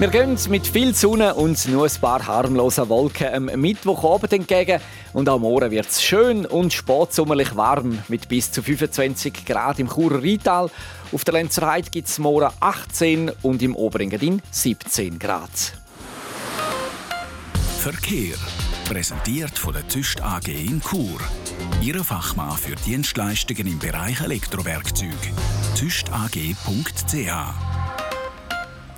Wir 0.01 0.09
gehen 0.09 0.39
mit 0.49 0.67
viel 0.67 0.95
Sonne 0.95 1.35
und 1.35 1.69
nur 1.69 1.85
ein 1.85 2.01
paar 2.01 2.27
harmlosen 2.27 2.89
Wolken 2.89 3.35
am 3.35 3.61
Mittwochabend 3.61 4.33
entgegen. 4.33 4.81
Und 5.13 5.29
am 5.29 5.43
Morgen 5.43 5.71
wird 5.71 5.91
es 5.91 6.03
schön 6.03 6.47
und 6.47 6.73
spätsommerlich 6.73 7.55
warm 7.55 7.99
mit 8.09 8.27
bis 8.27 8.51
zu 8.51 8.63
25 8.63 9.45
Grad 9.45 9.79
im 9.79 9.91
Churer 9.91 10.23
Rheintal. 10.23 10.71
Auf 11.13 11.25
der 11.25 11.35
Lenzerheide 11.35 11.91
gibt 11.91 12.09
es 12.09 12.19
morgen 12.19 12.49
18 12.61 13.31
und 13.43 13.61
im 13.61 13.77
Oberengadin 13.77 14.41
17 14.51 15.19
Grad. 15.19 15.75
Verkehr. 17.81 18.39
Präsentiert 18.89 19.59
von 19.59 19.75
der 19.75 19.87
Züst 19.87 20.23
AG 20.23 20.49
in 20.49 20.81
Chur. 20.81 21.21
Ihre 21.83 22.05
Fachmann 22.05 22.57
für 22.57 22.75
Dienstleistungen 22.75 23.67
im 23.67 23.79
Bereich 23.79 24.23
Elektrowerkzeug. 24.23 25.11
züstag.ch 25.75 27.70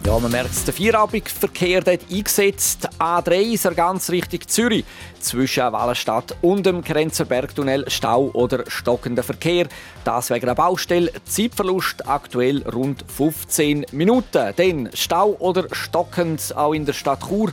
ja, 0.06 0.18
man 0.18 0.32
merkt 0.32 0.52
es, 0.52 0.64
der 0.64 0.74
Vierabendverkehr 0.74 1.80
dort 1.80 2.00
eingesetzt. 2.10 2.88
A3 2.98 3.52
ist 3.52 3.64
er 3.64 3.74
ganz 3.74 4.10
Richtung 4.10 4.40
Zürich. 4.46 4.84
Zwischen 5.20 5.72
Wallenstadt 5.72 6.36
und 6.42 6.66
dem 6.66 6.82
Grenzer 6.82 7.24
Bergtunnel 7.24 7.88
Stau 7.88 8.30
oder 8.32 8.64
stockender 8.68 9.22
Verkehr. 9.22 9.68
Das 10.04 10.30
wegen 10.30 10.46
einer 10.46 10.54
Baustelle. 10.54 11.12
Zeitverlust 11.24 12.08
aktuell 12.08 12.62
rund 12.68 13.04
15 13.06 13.86
Minuten. 13.92 14.54
Denn 14.58 14.90
Stau 14.94 15.36
oder 15.38 15.66
stockend 15.72 16.52
auch 16.56 16.72
in 16.72 16.84
der 16.84 16.94
Stadt 16.94 17.20
Chur 17.28 17.52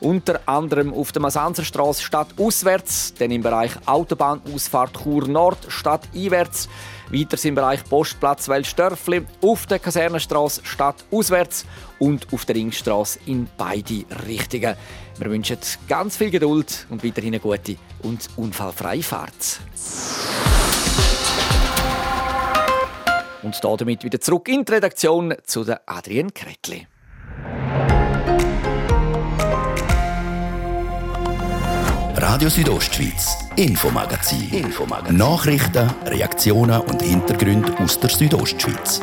unter 0.00 0.40
anderem 0.46 0.94
auf 0.94 1.12
der 1.12 1.20
Masanzerstraße 1.20 2.02
stadtauswärts, 2.02 3.12
dann 3.18 3.30
im 3.30 3.42
Bereich 3.42 3.72
Autobahnausfahrt 3.84 5.02
Chur 5.02 5.28
Nord 5.28 5.58
stadteinwärts, 5.68 6.70
weiter 7.10 7.44
im 7.44 7.54
Bereich 7.54 7.84
Postplatz 7.84 8.48
Welsdörfli, 8.48 9.22
auf 9.42 9.66
der 9.66 9.78
Kasernenstraße 9.78 10.62
stadtauswärts 10.64 11.66
und 11.98 12.32
auf 12.32 12.44
der 12.44 12.56
Ringstraße 12.56 13.20
in 13.26 13.48
beide 13.56 14.04
Richtungen. 14.26 14.76
Wir 15.18 15.30
wünschen 15.30 15.58
ganz 15.88 16.16
viel 16.16 16.30
Geduld 16.30 16.86
und 16.88 17.04
weiterhin 17.04 17.34
eine 17.34 17.40
gute 17.40 17.76
und 18.02 18.28
unfallfreie 18.36 19.02
Fahrt. 19.02 19.60
Und 23.42 23.58
damit 23.62 24.04
wieder 24.04 24.20
zurück 24.20 24.48
in 24.48 24.64
die 24.64 24.72
Redaktion 24.72 25.34
zu 25.44 25.64
der 25.64 25.82
Adrienne 25.86 26.30
Kretli. 26.30 26.86
Radio 32.32 32.48
Südostschweiz, 32.48 33.36
Infomagazin. 33.56 34.48
Infomagazin. 34.50 35.16
Nachrichten, 35.16 35.90
Reaktionen 36.06 36.80
und 36.82 37.02
Hintergründe 37.02 37.76
aus 37.80 37.98
der 37.98 38.08
Südostschweiz. 38.08 39.00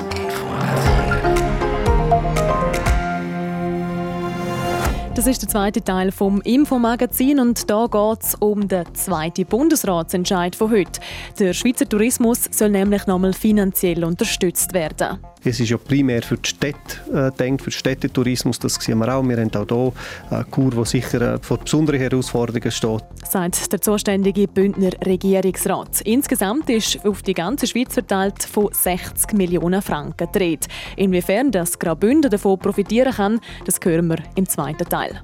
Das 5.13 5.27
ist 5.27 5.41
der 5.41 5.49
zweite 5.49 5.83
Teil 5.83 6.13
vom 6.13 6.39
Infomagazin 6.39 7.41
und 7.41 7.69
da 7.69 7.87
geht 7.87 8.23
es 8.23 8.35
um 8.35 8.65
den 8.65 8.85
zweiten 8.93 9.45
Bundesratsentscheid 9.45 10.55
von 10.55 10.71
heute. 10.71 11.01
Der 11.37 11.51
Schweizer 11.51 11.89
Tourismus 11.89 12.45
soll 12.51 12.69
nämlich 12.69 13.07
nochmal 13.07 13.33
finanziell 13.33 14.05
unterstützt 14.05 14.73
werden. 14.73 15.19
Es 15.47 15.61
ist 15.61 15.69
ja 15.69 15.77
primär 15.77 16.21
für 16.23 16.35
die 16.35 16.49
Städte 16.49 16.77
äh, 17.13 17.31
denkt, 17.31 17.61
für 17.61 17.71
Städtetourismus. 17.71 18.59
Das 18.59 18.75
sehen 18.75 18.99
wir 18.99 19.15
auch. 19.15 19.23
Wir 19.23 19.37
haben 19.37 19.49
auch 19.55 19.93
hier 20.29 20.37
eine 20.37 20.43
Kur, 20.45 20.71
die 20.71 20.85
sicher 20.85 21.35
äh, 21.35 21.39
vor 21.41 21.59
besonderen 21.59 22.01
Herausforderungen 22.01 22.69
steht. 22.69 23.03
Sagt 23.29 23.71
der 23.71 23.79
zuständige 23.79 24.47
Bündner 24.49 24.91
Regierungsrat. 25.05 26.01
Insgesamt 26.01 26.69
ist 26.69 27.05
auf 27.05 27.21
die 27.21 27.33
ganze 27.33 27.65
Schweiz 27.65 27.93
verteilt 27.93 28.43
von 28.43 28.69
60 28.73 29.33
Millionen 29.37 29.81
Franken 29.81 30.27
dreht. 30.33 30.67
Inwiefern 30.97 31.49
das 31.49 31.79
Graubünden 31.79 32.29
davon 32.29 32.59
profitieren 32.59 33.13
kann, 33.13 33.39
das 33.65 33.79
hören 33.81 34.07
wir 34.07 34.17
im 34.35 34.49
zweiten 34.49 34.89
Teil. 34.89 35.21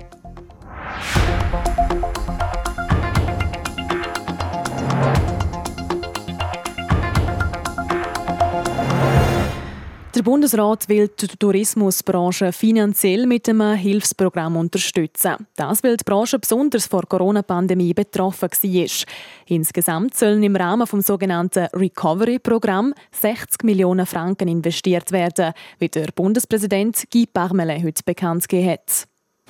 Der 10.15 10.21
Bundesrat 10.21 10.89
will 10.89 11.09
die 11.19 11.25
Tourismusbranche 11.25 12.51
finanziell 12.51 13.25
mit 13.25 13.49
einem 13.49 13.73
Hilfsprogramm 13.73 14.57
unterstützen. 14.57 15.47
Das, 15.55 15.83
weil 15.83 15.97
die 15.97 16.03
Branche 16.03 16.37
besonders 16.37 16.85
vor 16.85 17.01
der 17.01 17.09
Corona-Pandemie 17.09 17.95
betroffen 17.95 18.49
war. 18.51 19.07
Insgesamt 19.47 20.15
sollen 20.15 20.43
im 20.43 20.55
Rahmen 20.55 20.85
des 20.85 21.07
sogenannten 21.07 21.65
Recovery-Programm 21.73 22.93
60 23.19 23.63
Millionen 23.63 24.05
Franken 24.05 24.49
investiert 24.49 25.11
werden, 25.11 25.53
wie 25.79 25.89
der 25.89 26.09
Bundespräsident 26.13 27.05
Guy 27.11 27.25
Parmelin 27.25 27.83
heute 27.83 28.03
bekannt 28.05 28.47
gegeben 28.47 28.69
hat. 28.69 29.07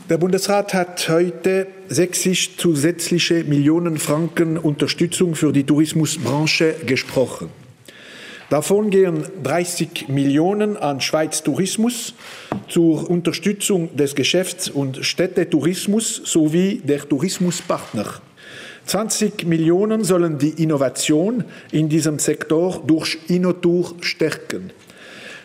Der 0.10 0.18
Bundesrat 0.18 0.74
hat 0.74 1.10
heute 1.10 1.68
60 1.90 2.58
zusätzliche 2.58 3.44
Millionen 3.44 3.98
Franken 3.98 4.58
Unterstützung 4.58 5.36
für 5.36 5.52
die 5.52 5.66
Tourismusbranche 5.66 6.76
gesprochen. 6.86 7.63
Davon 8.50 8.90
gehen 8.90 9.26
30 9.44 10.10
Millionen 10.10 10.78
an 10.78 11.02
Schweiz 11.02 11.44
Tourismus 11.44 12.14
zur 12.68 13.10
Unterstützung 13.10 13.96
des 13.96 14.16
Geschäfts- 14.16 14.70
und 14.70 15.04
Städtetourismus 15.04 16.22
sowie 16.26 16.82
der 16.84 17.08
Tourismuspartner. 17.08 18.22
20 18.86 19.46
Millionen 19.46 20.04
sollen 20.04 20.38
die 20.38 20.62
Innovation 20.62 21.46
in 21.72 21.90
diesem 21.90 22.20
Sektor 22.20 22.84
durch 22.86 23.18
Innotour 23.28 23.96
stärken. 24.02 24.72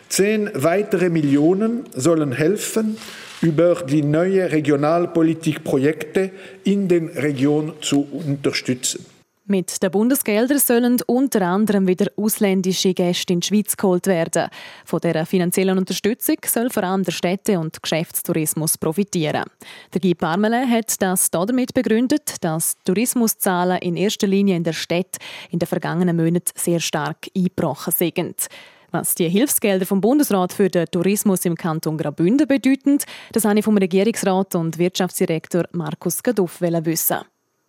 Zehn 0.09 0.49
weitere 0.53 1.09
Millionen 1.09 1.85
sollen 1.95 2.31
helfen, 2.31 2.97
über 3.41 3.75
die 3.75 4.01
neue 4.01 4.51
Regionalpolitikprojekte 4.51 6.31
in 6.63 6.87
den 6.87 7.07
Regionen 7.09 7.73
zu 7.79 8.07
unterstützen. 8.11 9.05
Mit 9.51 9.81
den 9.81 9.89
Bundesgeldern 9.89 10.59
sollen 10.59 10.97
unter 11.07 11.41
anderem 11.41 11.87
wieder 11.87 12.05
ausländische 12.15 12.93
Gäste 12.93 13.33
in 13.33 13.39
die 13.39 13.47
Schweiz 13.47 13.75
geholt 13.75 14.05
werden. 14.05 14.47
Von 14.85 14.99
dieser 14.99 15.25
finanziellen 15.25 15.79
Unterstützung 15.79 16.35
soll 16.45 16.69
vor 16.69 16.83
allem 16.83 17.01
der 17.01 17.13
Städte- 17.13 17.57
und 17.57 17.81
Geschäftstourismus 17.81 18.77
profitieren. 18.77 19.45
Der 19.91 20.01
Guy 20.01 20.13
Parmele 20.13 20.69
hat 20.69 21.01
das 21.01 21.31
damit 21.31 21.73
begründet, 21.73 22.35
dass 22.41 22.77
Tourismuszahlen 22.85 23.79
in 23.79 23.95
erster 23.95 24.27
Linie 24.27 24.55
in 24.55 24.63
der 24.63 24.73
Stadt 24.73 25.17
in 25.49 25.57
den 25.57 25.65
vergangenen 25.65 26.15
Monaten 26.15 26.51
sehr 26.53 26.79
stark 26.79 27.25
eingebrochen 27.35 27.91
sind. 27.91 28.49
Was 28.91 29.15
die 29.15 29.29
Hilfsgelder 29.29 29.87
vom 29.87 29.99
Bundesrat 29.99 30.53
für 30.53 30.69
den 30.69 30.85
Tourismus 30.85 31.45
im 31.45 31.55
Kanton 31.55 31.97
Graubünden 31.97 32.47
bedeuten, 32.47 32.99
das 33.31 33.45
habe 33.45 33.57
ich 33.57 33.65
vom 33.65 33.77
Regierungsrat 33.77 34.53
und 34.53 34.77
Wirtschaftsdirektor 34.77 35.63
Markus 35.71 36.21
Gaduff 36.21 36.61
wissen. 36.61 37.17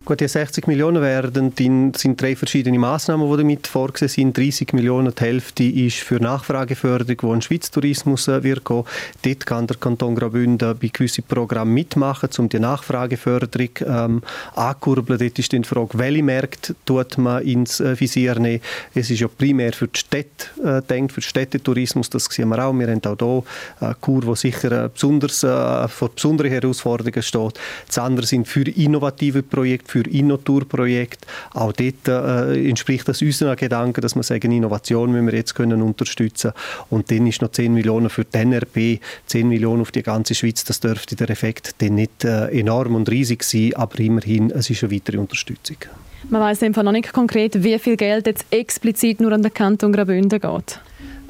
Gut, 0.03 0.19
die 0.19 0.27
60 0.27 0.65
Millionen 0.65 0.99
werden, 1.03 1.53
sind 1.95 2.19
drei 2.19 2.35
verschiedene 2.35 2.79
Maßnahmen, 2.79 3.29
die 3.29 3.37
damit 3.37 3.67
vorgesehen 3.67 4.09
sind. 4.09 4.37
30 4.37 4.73
Millionen, 4.73 5.13
die 5.13 5.23
Hälfte 5.23 5.63
ist 5.63 5.99
für 5.99 6.15
Nachfrageförderung, 6.15 7.17
wo 7.21 7.33
ein 7.33 7.43
Schweiz 7.43 7.69
Tourismus 7.69 8.27
äh, 8.27 8.41
wird 8.41 8.65
gehen. 8.65 8.83
Dort 9.21 9.45
kann 9.45 9.67
der 9.67 9.77
Kanton 9.77 10.15
Graubünden 10.15 10.75
bei 10.79 10.87
gewissen 10.87 11.23
Programmen 11.23 11.75
mitmachen, 11.75 12.29
um 12.39 12.49
die 12.49 12.57
Nachfrageförderung 12.57 13.69
ähm, 13.85 14.23
ankurbeln. 14.55 15.19
Dort 15.19 15.37
ist 15.37 15.51
die 15.51 15.63
Frage, 15.63 15.89
welche 15.99 16.23
Märkte 16.23 16.75
tut 16.83 17.19
man 17.19 17.43
ins 17.43 17.79
äh, 17.79 17.97
Visier 17.99 18.39
nehmen. 18.39 18.63
Es 18.95 19.11
ist 19.11 19.19
ja 19.19 19.27
primär 19.27 19.71
für 19.73 19.87
die 19.87 19.99
Städte 19.99 20.47
äh, 20.63 20.81
denkt, 20.81 21.11
für 21.11 21.21
Städtetourismus, 21.21 22.09
das 22.09 22.25
sehen 22.25 22.49
wir 22.49 22.65
auch. 22.65 22.73
Wir 22.73 22.87
haben 22.87 23.03
auch 23.05 23.17
hier 23.79 23.87
eine 23.87 23.95
Kur, 24.01 24.21
die 24.21 24.35
sicher 24.35 24.85
äh, 24.85 24.89
besonders, 24.89 25.43
äh, 25.43 25.87
vor 25.87 26.09
besonderen 26.09 26.49
Herausforderungen 26.49 27.21
steht. 27.21 27.59
Das 27.85 27.99
andere 27.99 28.25
sind 28.25 28.47
für 28.47 28.67
innovative 28.67 29.43
Projekte, 29.43 29.90
für 29.91 30.07
Innotour-Projekt. 30.07 31.27
Auch 31.53 31.73
dort 31.73 32.07
äh, 32.07 32.69
entspricht 32.69 33.07
das 33.07 33.21
unseren 33.21 33.55
Gedanken, 33.55 34.01
dass 34.01 34.15
wir 34.15 34.23
sagen, 34.23 34.51
Innovation 34.51 35.11
müssen 35.11 35.27
wir 35.27 35.35
jetzt 35.35 35.53
können 35.53 35.81
unterstützen 35.81 36.53
Und 36.89 37.11
dann 37.11 37.27
ist 37.27 37.41
noch 37.41 37.51
10 37.51 37.73
Millionen 37.73 38.09
für 38.09 38.25
die 38.25 38.37
NRP, 38.37 38.99
10 39.27 39.47
Millionen 39.47 39.81
auf 39.81 39.91
die 39.91 40.03
ganze 40.03 40.33
Schweiz. 40.33 40.63
Das 40.63 40.79
dürfte 40.79 41.15
der 41.15 41.29
Effekt 41.29 41.75
dann 41.79 41.95
nicht 41.95 42.23
äh, 42.23 42.47
enorm 42.47 42.95
und 42.95 43.09
riesig 43.09 43.43
sein, 43.43 43.73
aber 43.75 43.99
immerhin, 43.99 44.51
es 44.51 44.69
ist 44.69 44.83
eine 44.83 44.93
weitere 44.93 45.17
Unterstützung. 45.17 45.77
Man 46.29 46.41
weiß 46.41 46.63
einfach 46.63 46.83
noch 46.83 46.91
nicht 46.91 47.11
konkret, 47.11 47.63
wie 47.63 47.77
viel 47.79 47.97
Geld 47.97 48.27
jetzt 48.27 48.45
explizit 48.51 49.19
nur 49.19 49.31
an 49.31 49.41
den 49.41 49.53
Kanton 49.53 49.91
Graubünden 49.91 50.39
geht. 50.39 50.79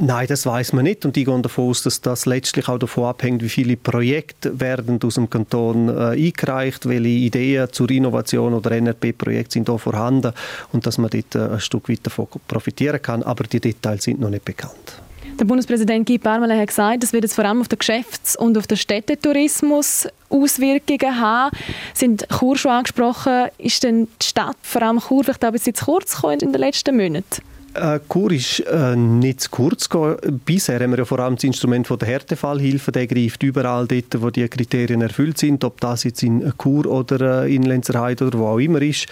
Nein, 0.04 0.26
das 0.26 0.48
weiß 0.48 0.74
man 0.74 0.86
nicht 0.86 1.06
und 1.06 1.16
ich 1.16 1.26
gehe 1.26 1.42
davon 1.42 1.70
aus, 1.70 1.84
dass 1.84 2.02
das 2.02 2.26
letztlich 2.26 2.68
auch 2.68 2.80
davon 2.80 3.06
abhängt, 3.06 3.44
wie 3.44 3.50
viele 3.50 3.78
Projekte 3.78 4.60
werden 4.60 5.00
aus 5.04 5.14
dem 5.14 5.30
Kanton 5.30 5.90
äh, 5.90 6.26
eingereicht, 6.26 6.90
welche 6.90 7.08
Ideen 7.08 7.72
zur 7.72 7.88
Innovation 7.92 8.56
oder 8.56 8.72
NRP-Projekte 8.72 9.54
sind 9.54 9.70
da 9.70 9.78
vorhanden 9.78 10.34
und 10.72 10.88
dass 10.88 10.98
man 10.98 11.12
dort 11.12 11.36
äh, 11.36 11.54
ein 11.54 11.60
Stück 11.60 11.88
weit 11.88 12.00
davon 12.02 12.28
profitieren 12.48 13.00
kann, 13.00 13.22
aber 13.22 13.44
die 13.44 13.60
Details 13.60 14.04
sind 14.04 14.20
noch 14.20 14.32
nicht 14.32 14.44
bekannt. 14.44 15.00
Der 15.40 15.46
Bundespräsident 15.46 16.08
Guy 16.08 16.18
Parmelin 16.18 16.60
hat 16.60 16.70
gesagt, 16.70 17.04
es 17.04 17.14
wird 17.14 17.24
jetzt 17.24 17.36
vor 17.36 17.46
allem 17.46 17.62
auf 17.62 17.68
den 17.68 17.78
Geschäfts- 17.78 18.36
und 18.36 18.58
auf 18.58 18.66
den 18.66 18.78
Städtetourismus 18.78 20.08
Auswirkungen 20.30 21.22
haben. 21.22 21.56
Sind 21.94 22.28
Chur 22.40 22.58
schon 22.58 22.72
angesprochen? 22.72 23.50
Ist 23.60 23.84
denn 23.84 24.08
die 24.20 24.26
Stadt, 24.26 24.58
vor 24.64 24.82
allem 24.82 25.00
Chur, 25.00 25.24
vielleicht 25.24 25.44
auch 25.44 25.50
ein 25.50 25.54
bisschen 25.54 25.76
zu 25.76 25.86
kurz 25.86 26.16
gekommen 26.16 26.40
in 26.40 26.54
den 26.54 26.62
letzten 26.62 26.98
Monaten? 26.98 27.51
Äh, 27.74 28.00
Kur 28.08 28.32
ist 28.32 28.60
äh, 28.62 28.96
nicht 28.96 29.42
zu 29.42 29.50
kurz 29.50 29.88
gegangen. 29.88 30.42
Bisher 30.46 30.80
haben 30.82 30.92
wir 30.92 31.00
ja 31.00 31.06
vor 31.06 31.20
allem 31.20 31.36
das 31.36 31.46
Instrument 31.46 31.88
von 31.88 31.98
der 31.98 32.10
Härtefallhilfe. 32.10 32.92
Der 32.92 33.08
greift 33.08 33.42
überall 33.44 33.88
dort, 33.88 34.22
wo 34.22 34.30
die 34.30 34.48
Kriterien 34.50 35.02
erfüllt 35.02 35.38
sind, 35.38 35.64
ob 35.64 35.80
das 35.80 36.04
jetzt 36.04 36.22
in 36.22 36.52
Kur 36.58 36.86
oder 36.86 37.44
äh, 37.46 37.56
in 37.56 37.64
Lenzerheide 37.64 38.28
oder 38.28 38.40
wo 38.40 38.48
auch 38.48 38.60
immer 38.60 38.82
ist. 38.82 39.06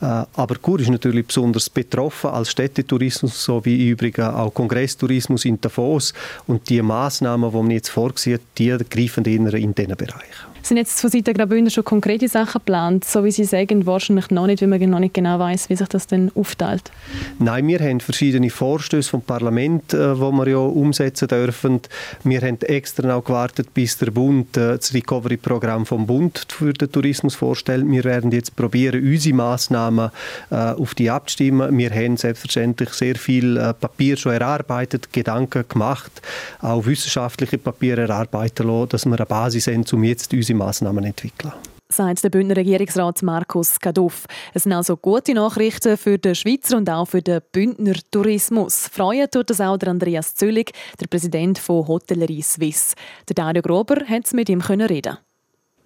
Äh, 0.00 0.24
aber 0.34 0.56
Kur 0.60 0.80
ist 0.80 0.90
natürlich 0.90 1.26
besonders 1.26 1.70
betroffen 1.70 2.30
als 2.30 2.50
Städtetourismus, 2.50 3.42
so 3.42 3.64
wie 3.64 3.88
übrigens 3.88 4.26
auch 4.26 4.52
Kongresstourismus 4.52 5.46
in 5.46 5.58
Davos. 5.60 6.12
Und 6.46 6.68
die 6.68 6.82
Maßnahmen, 6.82 7.50
die 7.50 7.56
man 7.56 7.70
jetzt 7.70 7.88
vorsieht, 7.88 8.42
die 8.58 8.76
greifen 8.90 9.24
eher 9.24 9.54
in 9.54 9.74
diesen 9.74 9.96
Bereich. 9.96 10.51
Sind 10.62 10.76
jetzt 10.76 11.00
von 11.00 11.10
Seiten 11.10 11.34
Graubünden 11.34 11.70
schon 11.70 11.84
konkrete 11.84 12.28
Sachen 12.28 12.60
geplant? 12.60 13.04
So 13.04 13.24
wie 13.24 13.32
Sie 13.32 13.44
sagen, 13.44 13.84
wahrscheinlich 13.84 14.30
noch 14.30 14.46
nicht, 14.46 14.62
weil 14.62 14.68
man 14.68 14.90
noch 14.90 15.00
nicht 15.00 15.14
genau 15.14 15.38
weiß, 15.40 15.68
wie 15.68 15.76
sich 15.76 15.88
das 15.88 16.06
dann 16.06 16.30
aufteilt. 16.36 16.92
Nein, 17.40 17.66
wir 17.66 17.80
haben 17.80 17.98
verschiedene 17.98 18.48
Vorstöße 18.48 19.10
vom 19.10 19.22
Parlament, 19.22 19.92
äh, 19.92 20.14
wir 20.14 20.48
ja 20.48 20.58
umsetzen 20.58 21.26
dürfen. 21.26 21.80
Wir 22.22 22.40
haben 22.42 22.60
extra 22.60 23.16
auch 23.16 23.24
gewartet, 23.24 23.74
bis 23.74 23.98
der 23.98 24.12
Bund 24.12 24.56
äh, 24.56 24.76
das 24.76 24.94
Recovery-Programm 24.94 25.84
vom 25.84 26.06
Bund 26.06 26.46
für 26.48 26.72
den 26.72 26.92
Tourismus 26.92 27.34
vorstellt. 27.34 27.84
Wir 27.88 28.04
werden 28.04 28.30
jetzt 28.30 28.54
probieren, 28.54 29.02
unsere 29.02 29.34
Massnahmen 29.34 30.10
äh, 30.50 30.54
auf 30.54 30.94
die 30.94 31.10
abzustimmen. 31.10 31.76
Wir 31.76 31.90
haben 31.90 32.16
selbstverständlich 32.16 32.90
sehr 32.90 33.16
viel 33.16 33.56
äh, 33.56 33.74
Papier 33.74 34.16
schon 34.16 34.32
erarbeitet, 34.32 35.12
Gedanken 35.12 35.64
gemacht, 35.68 36.22
auch 36.60 36.86
wissenschaftliche 36.86 37.58
Papiere 37.58 38.02
erarbeiten 38.02 38.68
lassen, 38.68 38.88
dass 38.90 39.06
wir 39.06 39.16
eine 39.16 39.26
Basis 39.26 39.66
haben, 39.66 39.84
um 39.92 40.04
jetzt 40.04 40.32
unsere 40.32 40.51
Massnahmen 40.54 41.02
zu 41.02 41.08
entwickeln 41.08 41.52
sagt 41.92 42.24
der 42.24 42.30
Bündner 42.30 42.56
Regierungsrat 42.56 43.22
Markus 43.22 43.78
Kaduff. 43.78 44.26
Es 44.54 44.64
sind 44.64 44.72
also 44.72 44.96
gute 44.96 45.34
Nachrichten 45.34 45.96
für 45.96 46.18
den 46.18 46.34
Schweizer 46.34 46.78
und 46.78 46.88
auch 46.88 47.06
für 47.06 47.22
den 47.22 47.40
Bündner 47.52 47.94
Tourismus. 48.10 48.88
Freuen 48.88 49.30
tut 49.30 49.50
das 49.50 49.60
auch 49.60 49.76
der 49.76 49.90
Andreas 49.90 50.34
Züllig, 50.34 50.72
der 51.00 51.06
Präsident 51.06 51.58
von 51.58 51.86
Hotellerie 51.86 52.42
Suisse. 52.42 52.94
Der 53.28 53.34
Dario 53.34 53.62
Grober 53.62 54.06
hat 54.06 54.32
mit 54.32 54.48
ihm 54.48 54.60
reden. 54.60 55.18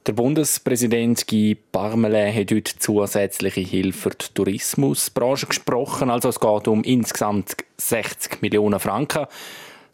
Der 0.06 0.12
Bundespräsident 0.12 1.26
Guy 1.26 1.56
Parmelin 1.56 2.32
hat 2.32 2.52
heute 2.52 2.78
zusätzliche 2.78 3.60
Hilfe 3.60 4.10
für 4.10 4.10
die 4.10 4.26
Tourismusbranche 4.34 5.46
gesprochen. 5.46 6.10
Also 6.10 6.28
es 6.28 6.38
geht 6.38 6.68
um 6.68 6.84
insgesamt 6.84 7.56
60 7.78 8.40
Millionen 8.40 8.78
Franken. 8.78 9.26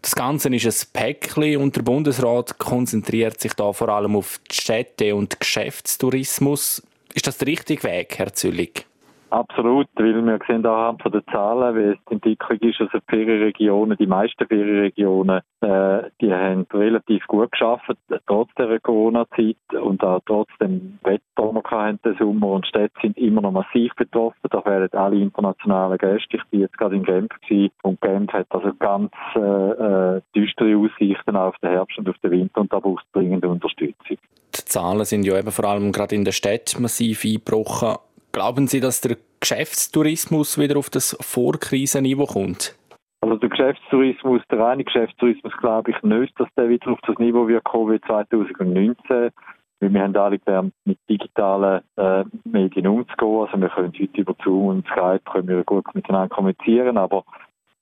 Das 0.02 0.16
Ganze 0.16 0.54
ist 0.54 0.66
ein 0.66 0.88
Päckchen 0.92 1.58
und 1.58 1.76
der 1.76 1.82
Bundesrat 1.82 2.58
konzentriert 2.58 3.40
sich 3.40 3.54
da 3.54 3.72
vor 3.72 3.88
allem 3.88 4.16
auf 4.16 4.40
die 4.50 4.56
Städte 4.56 5.14
und 5.14 5.38
Geschäftstourismus. 5.38 6.82
Ist 7.14 7.26
das 7.28 7.38
der 7.38 7.46
richtige 7.46 7.84
Weg, 7.84 8.18
Herr 8.18 8.32
Züllig? 8.34 8.84
Absolut, 9.32 9.88
weil 9.94 10.14
wir 10.14 10.38
sehen 10.46 10.66
anhand 10.66 11.00
von 11.00 11.10
den 11.10 11.22
Zahlen, 11.32 11.74
wie 11.74 11.92
es 11.92 11.98
die 12.06 12.12
Entwicklung 12.16 12.58
ist, 12.58 12.82
also 12.82 12.98
die 12.98 13.16
Ferienregionen, 13.16 13.96
die 13.96 14.06
meisten 14.06 14.46
Ferienregionen, 14.46 15.40
äh, 15.62 16.02
die 16.20 16.30
haben 16.30 16.66
relativ 16.74 17.26
gut 17.28 17.50
geschafft, 17.50 17.96
trotz 18.26 18.50
der 18.58 18.78
Corona-Zeit 18.80 19.56
und 19.80 20.04
auch 20.04 20.20
trotz 20.26 20.50
dem 20.60 20.98
Wetter, 21.02 21.22
das 21.34 21.50
wir 21.50 21.62
hatten, 21.70 21.98
den 22.04 22.16
Sommer 22.18 22.48
und 22.48 22.66
Städte 22.66 22.92
sind 23.00 23.16
immer 23.16 23.40
noch 23.40 23.52
massiv 23.52 23.94
betroffen. 23.96 24.36
Da 24.50 24.62
werden 24.66 24.90
alle 24.92 25.16
internationalen 25.16 25.96
Gäste. 25.96 26.36
Ich 26.36 26.42
war 26.52 26.60
jetzt 26.60 26.76
gerade 26.76 26.96
in 26.96 27.04
Genf 27.04 27.30
gewesen, 27.48 27.72
und 27.84 28.02
Genf 28.02 28.30
hat 28.34 28.48
also 28.50 28.70
ganz 28.78 29.12
äh, 29.34 29.40
äh, 29.40 30.20
düstere 30.36 30.76
Aussichten 30.76 31.36
auf 31.36 31.56
den 31.62 31.70
Herbst 31.70 31.96
und 31.96 32.06
auf 32.06 32.18
den 32.18 32.32
Winter 32.32 32.60
und 32.60 32.70
da 32.70 32.80
braucht 32.80 33.02
es 33.06 33.12
dringende 33.12 33.48
Unterstützung. 33.48 34.18
Die 34.54 34.64
Zahlen 34.66 35.06
sind 35.06 35.24
ja 35.24 35.38
eben 35.38 35.50
vor 35.50 35.64
allem 35.64 35.90
gerade 35.90 36.14
in 36.14 36.26
der 36.26 36.32
Stadt 36.32 36.76
massiv 36.78 37.24
eingebrochen. 37.24 37.96
Glauben 38.32 38.66
Sie, 38.66 38.80
dass 38.80 39.02
der 39.02 39.16
Geschäftstourismus 39.40 40.58
wieder 40.58 40.78
auf 40.78 40.88
das 40.88 41.16
Vorkrisenniveau 41.20 42.24
kommt? 42.24 42.74
Also 43.20 43.36
der 43.36 43.50
Geschäftstourismus, 43.50 44.40
der 44.50 44.58
reine 44.58 44.84
Geschäftstourismus 44.84 45.52
glaube 45.58 45.90
ich 45.90 46.02
nicht, 46.02 46.38
dass 46.40 46.48
der 46.56 46.68
wieder 46.68 46.90
auf 46.90 46.98
das 47.06 47.18
Niveau 47.18 47.46
wird 47.46 47.62
kommen 47.64 47.92
wie 47.92 48.00
2019. 48.00 48.96
Weil 49.80 49.92
wir 49.92 50.02
haben 50.02 50.16
alle 50.16 50.38
gelernt, 50.38 50.72
mit 50.84 50.98
digitalen 51.10 51.82
äh, 51.96 52.24
Medien 52.44 52.86
umzugehen. 52.86 53.46
Also 53.46 53.60
wir 53.60 53.68
können 53.68 53.92
heute 53.92 54.20
über 54.20 54.34
Zoom 54.42 54.66
und 54.66 54.86
Skype 54.86 55.20
können 55.30 55.48
wir 55.48 55.64
gut 55.64 55.84
miteinander 55.94 56.34
kommunizieren, 56.34 56.96
aber 56.96 57.24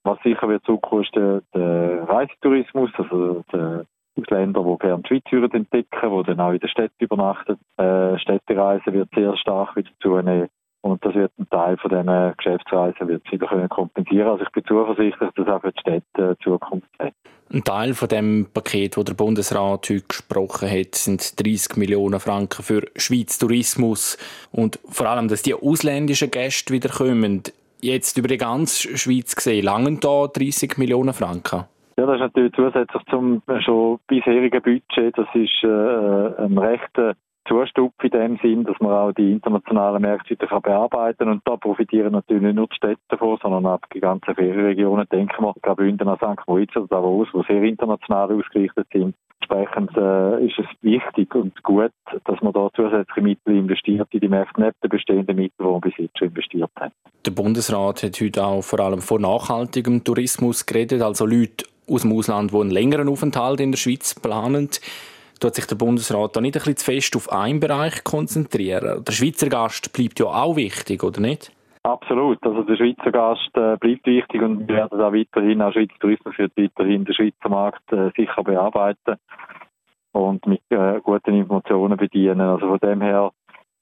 was 0.03 0.19
sicher 0.23 0.49
wird 0.49 0.65
zurückkommen, 0.65 1.03
ist 1.03 1.15
der, 1.15 1.41
der 1.53 2.09
Reisetourismus, 2.09 2.89
also 2.97 3.43
der 3.53 3.85
Ausländer, 4.19 4.63
die 4.63 4.77
gerne 4.79 5.03
die 5.03 5.21
Schweiz 5.29 5.53
entdecken, 5.53 6.17
die 6.17 6.23
dann 6.23 6.39
auch 6.39 6.51
in 6.51 6.59
der 6.59 6.67
Stadt 6.67 6.91
übernachten. 6.99 7.57
Äh, 7.77 8.17
Städtereisen 8.19 8.93
wird 8.93 9.09
sehr 9.15 9.35
stark 9.37 9.75
wieder 9.75 9.91
zunehmen. 10.01 10.49
Und 10.81 11.05
das 11.05 11.13
wird 11.13 11.31
ein 11.37 11.47
Teil 11.49 11.77
von 11.77 11.91
diesen 11.91 12.33
Geschäftsreisen 12.37 13.07
wird 13.07 13.31
wieder 13.31 13.47
können 13.47 13.69
kompensieren. 13.69 14.29
Also 14.29 14.43
ich 14.43 14.51
bin 14.51 14.65
zuversichtlich, 14.65 15.29
dass 15.35 15.47
auch 15.47 15.61
für 15.61 15.71
die 15.71 15.79
Städte 15.79 16.31
äh, 16.31 16.43
Zukunft 16.43 16.89
hat. 16.97 17.13
Ein 17.53 17.63
Teil 17.63 17.93
von 17.93 18.07
dem 18.07 18.47
Paket, 18.51 18.97
das 18.97 19.03
der 19.03 19.13
Bundesrat 19.13 19.89
heute 19.89 20.01
gesprochen 20.01 20.69
hat, 20.71 20.95
sind 20.95 21.39
30 21.39 21.75
Millionen 21.75 22.19
Franken 22.19 22.63
für 22.63 22.87
Schweiz 22.95 23.37
Tourismus 23.37 24.17
und 24.51 24.79
vor 24.89 25.07
allem, 25.07 25.27
dass 25.27 25.43
die 25.43 25.53
ausländischen 25.53 26.31
Gäste 26.31 26.73
wieder 26.73 26.89
kommen. 26.89 27.43
Jetzt 27.81 28.17
über 28.17 28.29
die 28.29 28.37
ganze 28.37 28.97
Schweiz 28.97 29.35
gesehen, 29.35 29.65
langen 29.65 29.99
da 29.99 30.27
30 30.27 30.77
Millionen 30.77 31.13
Franken? 31.13 31.65
Ja, 31.97 32.05
das 32.05 32.15
ist 32.15 32.21
natürlich 32.21 32.53
zusätzlich 32.53 33.03
zum 33.09 33.41
schon 33.59 33.99
bisherigen 34.07 34.61
Budget. 34.61 35.17
Das 35.17 35.27
ist 35.33 35.63
äh, 35.63 36.43
ein 36.43 36.57
recht 36.57 36.97
zustupfen 37.47 38.09
in 38.11 38.19
dem 38.19 38.37
Sinn, 38.41 38.63
dass 38.63 38.79
man 38.79 38.91
auch 38.91 39.11
die 39.11 39.31
internationalen 39.31 40.01
Märkte 40.01 40.31
wieder 40.31 40.61
bearbeiten 40.61 41.17
kann. 41.19 41.29
Und 41.29 41.41
da 41.45 41.57
profitieren 41.57 42.13
natürlich 42.13 42.43
nicht 42.43 42.55
nur 42.55 42.67
die 42.67 42.75
Städte 42.75 43.01
davon, 43.09 43.37
sondern 43.41 43.65
auch 43.65 43.79
die 43.93 43.99
ganzen 43.99 44.35
Ferienregionen. 44.35 45.07
Denken 45.11 45.43
wir 45.43 45.53
Graubünden 45.61 46.07
an 46.07 46.17
St. 46.17 46.47
Moritz 46.47 46.75
oder 46.75 46.87
Davos, 46.87 47.27
die 47.33 47.41
sehr 47.47 47.63
international 47.63 48.31
ausgerichtet 48.31 48.87
sind. 48.93 49.15
Entsprechend 49.41 49.97
äh, 49.97 50.45
ist 50.45 50.59
es 50.59 50.65
wichtig 50.81 51.33
und 51.33 51.61
gut, 51.63 51.91
dass 52.25 52.41
man 52.41 52.53
da 52.53 52.69
zusätzliche 52.75 53.21
Mittel 53.21 53.57
investiert 53.57 54.07
in 54.11 54.19
die 54.19 54.27
Märkte, 54.29 54.61
neben 54.61 54.75
den 54.83 54.89
bestehenden 54.89 55.35
Mitteln, 55.35 55.65
die 55.65 55.71
man 55.71 55.81
bis 55.81 55.97
jetzt 55.97 56.17
schon 56.19 56.27
investiert 56.27 56.69
hat. 56.75 56.93
Der 57.25 57.31
Bundesrat 57.31 58.03
hat 58.03 58.21
heute 58.21 58.43
auch 58.43 58.61
vor 58.61 58.79
allem 58.79 59.01
von 59.01 59.21
nachhaltigem 59.21 60.03
Tourismus 60.03 60.65
geredet, 60.65 61.01
also 61.01 61.25
Leute 61.25 61.65
aus 61.91 62.03
dem 62.03 62.13
Ausland, 62.13 62.51
die 62.51 62.57
einen 62.57 62.71
längeren 62.71 63.09
Aufenthalt 63.09 63.59
in 63.59 63.71
der 63.71 63.77
Schweiz 63.77 64.19
planen. 64.19 64.69
Tut 65.39 65.55
sich 65.55 65.65
der 65.65 65.75
Bundesrat 65.75 66.35
da 66.35 66.41
nicht 66.41 66.55
ein 66.55 66.59
bisschen 66.59 66.77
zu 66.77 66.85
fest 66.85 67.15
auf 67.15 67.31
einen 67.31 67.59
Bereich 67.59 68.03
konzentrieren? 68.03 69.03
Der 69.03 69.11
Schweizer 69.11 69.49
Gast 69.49 69.91
bleibt 69.91 70.19
ja 70.19 70.27
auch 70.27 70.55
wichtig, 70.55 71.03
oder 71.03 71.19
nicht? 71.19 71.51
Absolut. 71.83 72.37
Also 72.43 72.61
der 72.61 72.75
Schweizer 72.75 73.11
Gast 73.11 73.49
äh, 73.55 73.75
bleibt 73.77 74.05
wichtig 74.05 74.41
und 74.41 74.67
wir 74.67 74.75
werden 74.75 75.01
auch 75.01 75.13
weiterhin, 75.13 75.61
auch 75.61 75.73
Schweizer 75.73 75.97
Tourismus 75.99 76.37
wird 76.37 76.51
weiterhin 76.55 77.05
den 77.05 77.13
Schweizer 77.15 77.49
Markt 77.49 77.91
äh, 77.91 78.11
sicher 78.15 78.43
bearbeiten 78.43 79.15
und 80.11 80.45
mit 80.45 80.61
äh, 80.69 80.99
guten 81.01 81.33
Informationen 81.33 81.97
bedienen. 81.97 82.41
Also 82.41 82.67
von 82.67 82.79
dem 82.79 83.01
her 83.01 83.31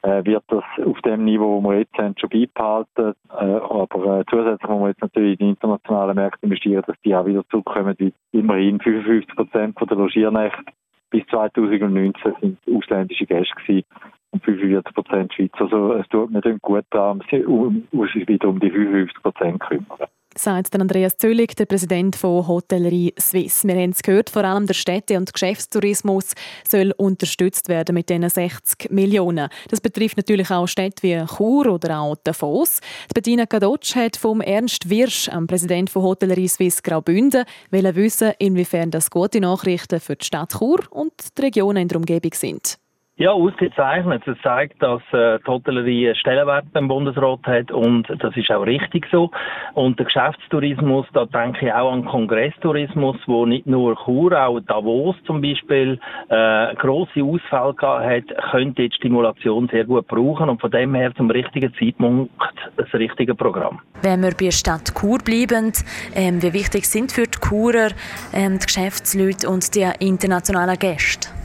wird 0.04 0.44
das 0.48 0.64
auf 0.86 1.02
dem 1.02 1.26
Niveau, 1.26 1.62
wo 1.62 1.70
wir 1.70 1.80
jetzt 1.80 1.98
haben, 1.98 2.16
schon 2.18 2.30
beibehalten. 2.30 3.14
Äh, 3.32 3.44
aber 3.44 4.20
äh, 4.20 4.24
zusätzlich 4.30 4.70
muss 4.70 4.80
man 4.80 4.90
jetzt 4.90 5.02
natürlich 5.02 5.40
in 5.40 5.46
die 5.46 5.50
internationalen 5.52 6.16
Märkte 6.16 6.46
investieren, 6.46 6.84
dass 6.88 6.96
die 7.04 7.16
auch 7.16 7.26
wieder 7.26 7.44
zurückkommen, 7.50 7.96
wie 7.98 8.14
immerhin 8.32 8.80
55 8.80 9.36
Prozent 9.36 9.78
der 9.80 9.98
Logiernächte 9.98 10.64
bis 11.10 11.26
2019 11.28 12.36
sind 12.40 12.58
ausländische 12.72 13.26
Gäste 13.26 13.56
gewesen 13.56 13.86
und 14.32 14.44
45 14.44 14.94
Prozent 14.94 15.34
Schweizer. 15.34 15.62
Also 15.62 15.94
es 15.94 16.08
tut 16.10 16.32
mir 16.32 16.42
dann 16.42 16.60
gut 16.60 16.86
daran, 16.92 17.22
um 17.48 17.84
sich 18.14 18.28
wieder 18.28 18.48
um 18.48 18.60
die 18.60 18.70
55 18.70 19.22
Prozent 19.22 19.60
kümmern 19.60 20.08
sagt 20.38 20.76
Andreas 20.76 21.18
Zöllig, 21.18 21.56
der 21.56 21.66
Präsident 21.66 22.16
von 22.16 22.48
Hotellerie 22.48 23.14
Suisse. 23.20 23.68
Wir 23.68 23.76
haben 23.76 23.92
es 23.92 24.02
gehört, 24.02 24.30
vor 24.30 24.44
allem 24.44 24.68
der 24.68 24.74
Städte- 24.74 25.18
und 25.18 25.34
Geschäftstourismus 25.34 26.34
soll 26.68 26.94
unterstützt 26.98 27.70
werden 27.70 27.96
mit 27.96 28.10
diesen 28.10 28.30
60 28.30 28.92
Millionen. 28.92 29.50
Das 29.70 29.82
betrifft 29.82 30.18
natürlich 30.18 30.52
auch 30.52 30.68
Städte 30.68 31.04
wie 31.04 31.26
Chur 31.26 31.68
oder 31.68 32.00
auch 32.00 32.16
Davos. 32.24 32.80
Die 33.10 33.14
Bettina 33.14 33.46
Kadotsch 33.46 33.96
hat 33.96 34.18
vom 34.18 34.42
Ernst 34.42 34.90
Wirsch, 34.90 35.30
am 35.30 35.48
Präsident 35.48 35.90
von 35.90 36.04
Hotellerie 36.04 36.48
Suisse 36.48 36.82
Graubünden, 36.84 37.46
wissen, 37.72 38.34
inwiefern 38.40 38.92
das 38.92 39.10
gute 39.10 39.42
Nachrichten 39.42 40.00
für 40.00 40.16
die 40.16 40.26
Stadt 40.26 40.54
Chur 40.58 40.82
und 40.92 41.14
die 41.38 41.42
Regionen 41.42 41.84
in 41.84 41.88
der 41.88 41.98
Umgebung 41.98 42.34
sind. 42.34 42.78
Ja, 43.20 43.34
ausgezeichnet. 43.34 44.26
Es 44.26 44.38
zeigt, 44.42 44.82
dass 44.82 45.02
äh, 45.12 45.40
die 45.40 45.46
Hotellerie 45.46 46.08
einen 46.08 46.16
Stellenwert 46.16 46.72
beim 46.72 46.88
Bundesrat 46.88 47.46
hat 47.48 47.70
und 47.70 48.08
das 48.08 48.34
ist 48.38 48.50
auch 48.50 48.66
richtig 48.66 49.08
so. 49.12 49.30
Und 49.74 50.00
der 50.00 50.06
Geschäftstourismus, 50.06 51.06
da 51.12 51.26
denke 51.26 51.66
ich 51.66 51.74
auch 51.74 51.92
an 51.92 52.06
Kongresstourismus, 52.06 53.18
wo 53.26 53.46
nicht 53.46 53.68
nur 53.68 53.98
Chur, 54.06 54.32
auch 54.42 54.62
Davos 54.62 55.18
zum 55.28 55.42
Beispiel 55.42 56.00
äh, 56.30 56.74
grosse 56.76 57.22
Ausfälle 57.22 57.74
gehabt 57.74 58.06
hat, 58.06 58.52
könnte 58.52 58.88
die 58.88 58.96
Stimulation 58.96 59.68
sehr 59.68 59.84
gut 59.84 60.08
brauchen 60.08 60.48
und 60.48 60.62
von 60.62 60.72
dem 60.72 60.96
her 60.96 61.14
zum 61.14 61.30
richtigen 61.30 61.74
Zeitpunkt 61.74 62.32
das 62.78 62.88
richtige 62.94 63.36
Programm. 63.36 63.82
Wenn 64.02 64.22
wir 64.22 64.32
bei 64.32 64.46
der 64.46 64.52
Stadt 64.52 64.96
Chur 64.98 65.18
bleiben, 65.18 65.74
ähm, 66.16 66.42
wie 66.42 66.54
wichtig 66.54 66.86
sind 66.86 67.12
für 67.12 67.24
die 67.24 67.38
Churer 67.38 67.90
ähm, 68.34 68.60
die 68.60 68.66
Geschäftsleute 68.66 69.50
und 69.50 69.76
die 69.76 69.90
internationalen 70.00 70.80
Gäste? 70.80 71.39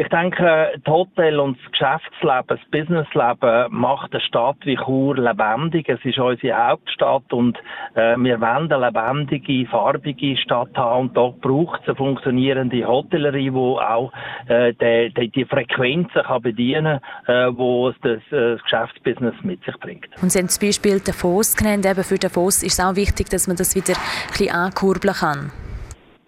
Ich 0.00 0.08
denke, 0.08 0.72
das 0.82 0.90
Hotel 0.90 1.38
und 1.38 1.58
das 1.58 1.72
Geschäftsleben, 1.72 2.46
das 2.46 2.60
Businessleben 2.70 3.66
macht 3.68 4.14
eine 4.14 4.22
Stadt 4.22 4.56
wie 4.62 4.76
Chur 4.76 5.18
lebendig. 5.18 5.90
Es 5.90 6.02
ist 6.06 6.18
unsere 6.18 6.56
Hauptstadt 6.56 7.30
und 7.34 7.58
äh, 7.94 8.16
wir 8.16 8.40
wollen 8.40 8.72
eine 8.72 8.86
lebendige, 8.86 9.68
farbige 9.68 10.38
Stadt 10.38 10.74
haben 10.74 11.08
und 11.08 11.16
dort 11.18 11.42
braucht 11.42 11.82
es 11.82 11.88
eine 11.88 11.96
funktionierende 11.96 12.86
Hotellerie, 12.86 13.50
die 13.50 13.56
auch 13.58 14.10
äh, 14.48 14.72
die, 14.72 15.12
die, 15.12 15.28
die 15.28 15.44
Frequenzen 15.44 16.22
kann 16.22 16.40
bedienen 16.40 17.00
kann, 17.26 17.52
äh, 17.52 17.58
wo 17.58 17.90
das, 17.90 18.20
äh, 18.30 18.54
das 18.54 18.62
Geschäftsbusiness 18.62 19.34
mit 19.42 19.62
sich 19.64 19.76
bringt. 19.80 20.08
Und 20.22 20.32
Sie 20.32 20.38
haben 20.38 20.48
zum 20.48 20.66
Beispiel 20.66 21.00
Davos 21.00 21.54
genannt. 21.54 21.84
Eben 21.84 22.04
für 22.04 22.16
Davos 22.16 22.62
ist 22.62 22.78
es 22.78 22.80
auch 22.80 22.96
wichtig, 22.96 23.28
dass 23.28 23.46
man 23.46 23.58
das 23.58 23.76
wieder 23.76 23.92
ein 23.92 24.28
bisschen 24.30 24.50
ankurbeln 24.50 25.12
kann. 25.12 25.52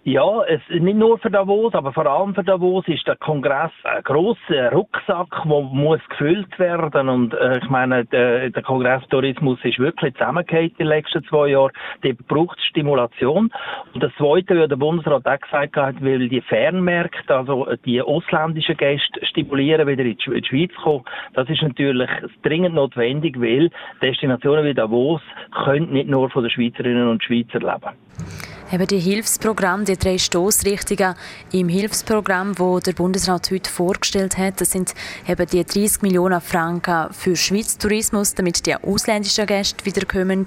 Ja, 0.05 0.43
es, 0.49 0.61
nicht 0.69 0.97
nur 0.97 1.17
für 1.19 1.31
Davos, 1.31 1.75
aber 1.75 1.93
vor 1.93 2.07
allem 2.07 2.35
für 2.35 2.43
Davos 2.43 2.89
ist 2.89 3.07
der 3.07 3.15
Kongress 3.15 3.71
ein 3.85 4.03
grosser 4.03 4.73
Rucksack, 4.73 5.29
der 5.45 5.61
muss 5.61 6.01
gefüllt 6.09 6.59
werden. 6.59 7.09
Und 7.09 7.33
äh, 7.35 7.59
ich 7.59 7.71
meine, 7.71 8.05
der, 8.07 8.51
der 8.51 8.63
Kongresstourismus 8.65 9.61
ist 9.63 9.79
wirklich 9.79 10.15
zusammengehört 10.15 10.73
die 10.77 10.83
letzten 10.83 11.23
zwei 11.27 11.51
Jahre. 11.51 11.71
Der 12.03 12.15
braucht 12.15 12.61
Stimulation. 12.63 13.53
Und 13.95 14.03
das 14.03 14.11
Zweite, 14.19 14.61
wie 14.61 14.67
der 14.67 14.75
Bundesrat 14.75 15.25
auch 15.25 15.41
gesagt 15.41 15.77
hat, 15.77 16.01
will 16.01 16.29
die 16.29 16.41
Fernmärkte, 16.41 17.37
also 17.37 17.69
die 17.85 18.03
ausländischen 18.03 18.77
Gäste 18.77 19.25
stimulieren, 19.25 19.87
wieder 19.87 20.05
in 20.05 20.17
die 20.17 20.45
Schweiz 20.45 20.73
kommen. 20.83 21.05
Das 21.35 21.49
ist 21.49 21.63
natürlich 21.63 22.11
dringend 22.43 22.75
notwendig, 22.75 23.41
weil 23.41 23.71
Destinationen 24.03 24.65
wie 24.65 24.75
Davos 24.75 25.21
können 25.65 25.93
nicht 25.93 26.09
nur 26.09 26.29
von 26.29 26.43
den 26.43 26.51
Schweizerinnen 26.51 27.07
und 27.07 27.23
Schweizer 27.23 27.61
leben. 27.61 27.97
Eben 28.73 28.87
die 28.87 29.01
Hilfsprogramme, 29.01 29.85
die 29.85 29.99
drei 29.99 30.17
Stoßrichtungen 30.17 31.15
im 31.53 31.69
Hilfsprogramm, 31.69 32.59
wo 32.59 32.81
der 32.81 32.95
Bundesrat 32.95 33.51
heute 33.51 33.71
vorgestellt 33.71 34.39
hat, 34.39 34.63
das 34.63 34.71
sind 34.71 34.95
eben 35.29 35.47
die 35.47 35.63
30 35.63 36.01
Millionen 36.01 36.41
Franken 36.41 37.13
für 37.13 37.37
Schweiz 37.37 37.77
Tourismus, 37.77 38.35
damit 38.35 38.65
die 38.65 38.75
ausländischen 38.75 39.45
Gäste 39.45 39.85
wiederkommen 39.85 40.47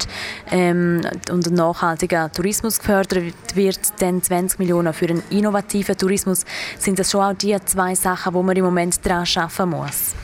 ähm, 0.50 1.02
und 1.30 1.46
ein 1.46 1.54
nachhaltiger 1.54 2.32
Tourismus 2.32 2.80
gefördert 2.80 3.36
wird. 3.54 4.02
Dann 4.02 4.24
20 4.24 4.58
Millionen 4.58 4.92
für 4.94 5.08
einen 5.08 5.22
innovativen 5.30 5.96
Tourismus. 5.96 6.46
Sind 6.80 6.98
das 6.98 7.12
schon 7.12 7.22
auch 7.22 7.34
die 7.34 7.56
zwei 7.66 7.94
Sachen, 7.94 8.34
wo 8.34 8.42
man 8.42 8.56
im 8.56 8.66
Moment 8.66 9.06
daran 9.06 9.28
arbeiten 9.36 9.70
muss? 9.70 10.16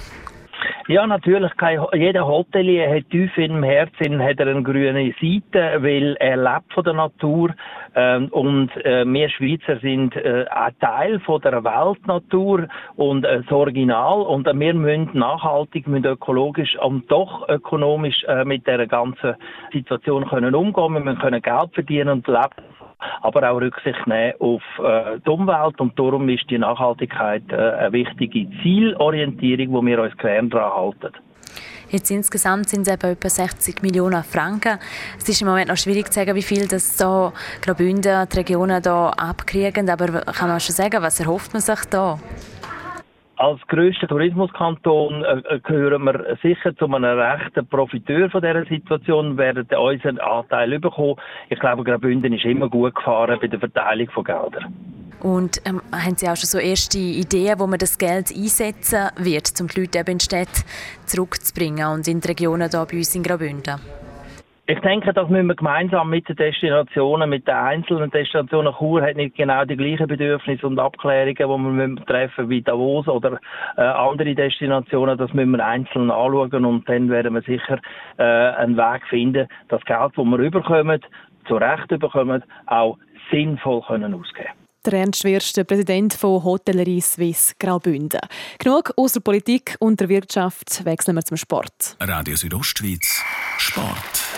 Ja, 0.87 1.07
natürlich. 1.07 1.51
Jeder 1.93 2.27
Hotelier 2.27 2.89
hat 2.89 3.09
tief 3.09 3.37
im 3.37 3.63
Herzen 3.63 4.21
hat 4.21 4.39
er 4.39 4.47
eine 4.47 4.63
grüne 4.63 5.13
Seite, 5.21 5.81
weil 5.81 6.15
er 6.19 6.37
lebt 6.37 6.73
von 6.73 6.83
der 6.83 6.93
Natur. 6.93 7.53
Ähm, 7.95 8.29
und 8.29 8.69
äh, 8.85 9.05
wir 9.05 9.29
Schweizer 9.29 9.77
sind 9.79 10.15
äh, 10.15 10.45
ein 10.49 10.77
Teil 10.79 11.19
von 11.21 11.41
der 11.41 11.63
Weltnatur 11.63 12.67
und 12.95 13.25
äh, 13.25 13.41
das 13.41 13.51
Original. 13.51 14.21
Und 14.21 14.47
äh, 14.47 14.57
wir 14.57 14.73
müssen 14.73 15.09
nachhaltig, 15.13 15.87
müssen 15.87 16.05
ökologisch 16.05 16.77
und 16.79 17.11
doch 17.11 17.47
ökonomisch 17.49 18.23
äh, 18.27 18.45
mit 18.45 18.65
der 18.67 18.87
ganzen 18.87 19.35
Situation 19.73 20.27
können 20.27 20.55
umgehen. 20.55 21.05
Wir 21.05 21.15
können 21.15 21.41
Geld 21.41 21.73
verdienen 21.73 22.09
und 22.09 22.27
leben 22.27 22.80
aber 23.21 23.49
auch 23.49 23.61
Rücksicht 23.61 24.05
nehmen 24.07 24.33
auf 24.39 24.61
äh, 24.79 25.19
die 25.25 25.29
Umwelt 25.29 25.79
und 25.79 25.97
darum 25.97 26.29
ist 26.29 26.49
die 26.49 26.57
Nachhaltigkeit 26.57 27.43
äh, 27.51 27.55
eine 27.55 27.93
wichtige 27.93 28.47
Zielorientierung, 28.61 29.73
wo 29.73 29.85
wir 29.85 30.01
uns 30.01 30.15
quer 30.17 30.41
daran 30.43 30.73
halten. 30.73 31.13
Jetzt 31.89 32.09
insgesamt 32.09 32.69
sind 32.69 32.87
es 32.87 32.93
etwa 32.93 33.29
60 33.29 33.81
Millionen 33.81 34.23
Franken. 34.23 34.79
Es 35.17 35.27
ist 35.27 35.41
im 35.41 35.49
Moment 35.49 35.67
noch 35.67 35.75
schwierig 35.75 36.07
zu 36.07 36.13
sagen, 36.13 36.35
wie 36.35 36.41
viel 36.41 36.65
das 36.65 36.97
so 36.97 37.33
Graubünden, 37.61 38.29
die 38.29 38.37
Regionen 38.37 38.81
da 38.81 39.09
abkriegen, 39.09 39.89
aber 39.89 40.21
kann 40.21 40.47
man 40.47 40.61
schon 40.61 40.73
sagen, 40.73 41.01
was 41.01 41.19
erhofft 41.19 41.51
man 41.51 41.61
sich 41.61 41.83
da? 41.89 42.17
Als 43.41 43.59
grösster 43.69 44.07
Tourismuskanton 44.07 45.23
äh, 45.23 45.59
gehören 45.63 46.03
wir 46.03 46.37
sicher 46.43 46.75
zu 46.75 46.85
einem 46.85 47.17
rechten 47.17 47.65
Profiteur 47.65 48.29
von 48.29 48.39
dieser 48.39 48.65
Situation, 48.65 49.35
werden 49.35 49.65
unseren 49.75 50.19
Anteil 50.19 50.77
bekommen. 50.77 51.15
Ich 51.49 51.59
glaube, 51.59 51.83
Graubünden 51.83 52.33
ist 52.33 52.45
immer 52.45 52.69
gut 52.69 52.93
gefahren 52.93 53.39
bei 53.41 53.47
der 53.47 53.59
Verteilung 53.59 54.11
von 54.11 54.25
Geldern. 54.25 54.75
Und 55.21 55.59
ähm, 55.65 55.81
haben 55.91 56.15
Sie 56.17 56.27
auch 56.27 56.35
schon 56.35 56.49
so 56.49 56.59
erste 56.59 56.99
Ideen, 56.99 57.59
wo 57.59 57.65
man 57.65 57.79
das 57.79 57.97
Geld 57.97 58.31
einsetzen 58.31 59.09
wird, 59.17 59.59
um 59.59 59.67
die 59.69 59.79
Leute 59.79 59.97
eben 59.97 60.11
in 60.11 60.17
die 60.19 60.25
Städte 60.25 60.61
zurückzubringen 61.07 61.87
und 61.87 62.07
in 62.07 62.21
die 62.21 62.27
Regionen 62.27 62.69
hier 62.69 62.85
bei 62.85 62.97
uns 62.97 63.15
in 63.15 63.23
Graubünden? 63.23 63.81
Ich 64.71 64.79
denke, 64.79 65.11
das 65.11 65.27
müssen 65.27 65.47
wir 65.47 65.55
gemeinsam 65.55 66.09
mit 66.09 66.29
den 66.29 66.37
Destinationen, 66.37 67.29
mit 67.29 67.45
den 67.45 67.55
einzelnen 67.55 68.09
Destinationen. 68.09 68.73
Chur 68.77 69.01
hat 69.01 69.17
nicht 69.17 69.35
genau 69.35 69.65
die 69.65 69.75
gleichen 69.75 70.07
Bedürfnisse 70.07 70.65
und 70.65 70.79
Abklärungen, 70.79 71.35
die 71.35 71.97
wir 71.97 72.05
treffen 72.05 72.47
wie 72.47 72.61
Davos 72.61 73.05
oder 73.09 73.37
äh, 73.75 73.81
andere 73.81 74.33
Destinationen. 74.33 75.17
Das 75.17 75.33
müssen 75.33 75.51
wir 75.51 75.65
einzeln 75.65 76.09
anschauen 76.09 76.63
und 76.63 76.87
dann 76.87 77.09
werden 77.09 77.33
wir 77.33 77.41
sicher 77.41 77.81
äh, 78.17 78.23
einen 78.23 78.77
Weg 78.77 79.05
finden, 79.09 79.49
das 79.67 79.83
Geld, 79.83 80.13
das 80.15 80.25
wir 80.25 80.37
überkommen, 80.37 81.01
zu 81.49 81.55
Recht 81.55 81.91
überkommen, 81.91 82.41
auch 82.67 82.97
sinnvoll 83.29 83.81
können 83.81 84.13
ausgeben. 84.13 84.51
Der 84.85 84.93
Ernst 84.93 85.57
der 85.57 85.65
Präsident 85.65 86.13
von 86.13 86.45
Hotellerie 86.45 87.01
Suisse 87.01 87.55
Graubünden. 87.59 88.21
Genug 88.57 88.93
aus 88.95 89.11
der 89.11 89.19
Politik 89.19 89.75
und 89.79 89.99
der 89.99 90.07
Wirtschaft 90.07 90.85
wechseln 90.85 91.17
wir 91.17 91.23
zum 91.23 91.35
Sport. 91.35 91.97
Radio 91.99 92.37
Südostschweiz, 92.37 93.21
Sport. 93.57 94.30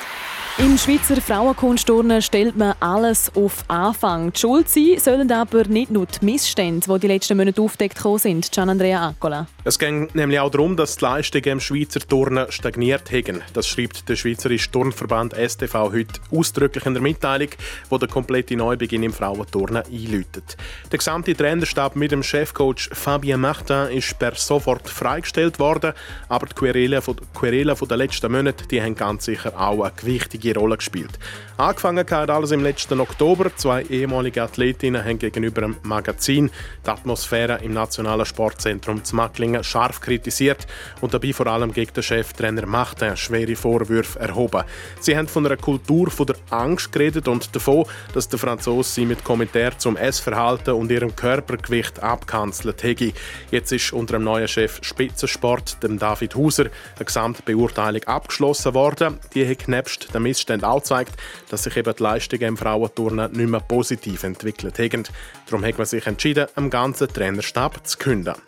Im 0.59 0.77
Schweizer 0.77 1.19
Frauenkunstturnen 1.19 2.21
stellt 2.21 2.55
man 2.55 2.75
alles 2.79 3.31
auf 3.35 3.63
Anfang. 3.69 4.31
Die 4.33 4.39
Schuld 4.39 4.69
sein 4.69 4.99
sollen 4.99 5.31
aber 5.31 5.63
nicht 5.63 5.89
nur 5.89 6.05
die 6.05 6.23
Missstände, 6.23 6.85
die 6.87 6.99
die 6.99 7.07
letzten 7.07 7.37
Monate 7.37 7.59
aufgedeckt 7.59 7.99
sind. 8.17 8.51
Gian 8.51 8.69
Andrea 8.69 9.09
Accola. 9.09 9.47
Es 9.63 9.79
ging 9.79 10.09
nämlich 10.13 10.39
auch 10.39 10.51
darum, 10.51 10.77
dass 10.77 10.97
die 10.97 11.05
Leistungen 11.05 11.45
im 11.45 11.59
Schweizer 11.59 12.01
Turnen 12.01 12.51
stagniert 12.51 13.11
haben. 13.11 13.41
Das 13.53 13.67
schreibt 13.67 14.07
der 14.07 14.15
Schweizerische 14.15 14.69
Turnverband 14.69 15.33
STV 15.33 15.91
heute 15.91 16.21
ausdrücklich 16.29 16.85
in 16.85 16.93
der 16.93 17.01
Mitteilung, 17.01 17.49
wo 17.89 17.97
der 17.97 18.07
komplette 18.07 18.55
Neubeginn 18.55 19.01
im 19.01 19.13
Frauenturnen 19.13 19.81
einläutet. 19.91 20.55
Der 20.91 20.99
gesamte 20.99 21.33
Trainerstab 21.33 21.95
mit 21.95 22.11
dem 22.11 22.21
Chefcoach 22.21 22.89
Fabien 22.91 23.41
Martin 23.41 23.87
ist 23.87 24.19
per 24.19 24.35
sofort 24.35 24.87
freigestellt 24.87 25.57
worden, 25.57 25.93
aber 26.29 26.45
die 26.45 26.53
Querelen 26.53 27.01
den 27.03 27.97
letzten 27.97 28.31
Monaten 28.31 28.67
die 28.69 28.81
haben 28.81 28.95
ganz 28.95 29.25
sicher 29.25 29.59
auch 29.59 29.81
eine 29.81 29.93
gewichtige 29.95 30.42
wichtige 30.43 30.59
Rolle 30.59 30.77
gespielt. 30.77 31.11
Angefangen 31.57 32.05
hat 32.09 32.29
alles 32.29 32.51
im 32.51 32.63
letzten 32.63 32.99
Oktober. 32.99 33.55
Zwei 33.55 33.83
ehemalige 33.83 34.43
Athletinnen 34.43 35.03
haben 35.03 35.19
gegenüber 35.19 35.61
dem 35.61 35.75
Magazin 35.83 36.49
die 36.85 36.89
Atmosphäre 36.89 37.59
im 37.63 37.73
Nationalen 37.73 38.25
Sportzentrum 38.25 39.03
zu 39.03 39.15
Macklingen 39.15 39.63
scharf 39.63 40.01
kritisiert 40.01 40.67
und 41.01 41.13
dabei 41.13 41.31
vor 41.31 41.47
allem 41.47 41.71
gegen 41.71 41.93
den 41.93 42.03
Cheftrainer 42.03 42.65
Martin 42.65 43.15
schwere 43.15 43.55
Vorwürfe 43.55 44.19
erhoben. 44.19 44.63
Sie 44.99 45.15
haben 45.15 45.27
von 45.27 45.45
einer 45.45 45.57
Kultur 45.57 46.09
von 46.09 46.25
der 46.25 46.35
Angst 46.49 46.91
geredet 46.91 47.27
und 47.27 47.55
davon, 47.55 47.85
dass 48.13 48.27
der 48.27 48.39
Franzose 48.39 48.89
sie 48.89 49.05
mit 49.05 49.23
Kommentaren 49.23 49.77
zum 49.77 49.95
Essverhalten 49.95 50.73
und 50.73 50.91
ihrem 50.91 51.15
Körpergewicht 51.15 52.01
abkanzelt 52.01 52.83
hätte. 52.83 53.13
Jetzt 53.51 53.71
ist 53.71 53.93
unter 53.93 54.17
dem 54.17 54.23
neuen 54.23 54.47
Chef 54.47 54.79
Spitzensport, 54.81 55.81
dem 55.83 55.99
David 55.99 56.35
Hauser, 56.35 56.65
eine 56.95 57.05
Gesamtbeurteilung 57.05 58.03
abgeschlossen 58.03 58.73
worden. 58.73 59.19
Die 59.33 59.47
hat 59.47 59.67
nebst 59.67 60.13
den 60.13 60.23
Missständen 60.33 60.67
auch 60.67 60.79
gezeigt, 60.79 61.13
dass 61.49 61.63
sich 61.63 61.77
eben 61.77 61.93
die 61.95 62.01
Leistungen 62.01 62.41
im 62.43 62.57
Frauenturnen 62.57 63.31
nicht 63.33 63.49
mehr 63.49 63.59
positiv 63.59 64.23
entwickelt 64.23 64.79
haben. 64.79 65.03
Darum 65.45 65.63
hat 65.63 65.77
man 65.77 65.85
sich 65.85 66.07
entschieden, 66.07 66.47
am 66.55 66.71
ganzen 66.71 67.07
Trainerstab 67.07 67.85
zu 67.85 67.99
kündigen. 67.99 68.41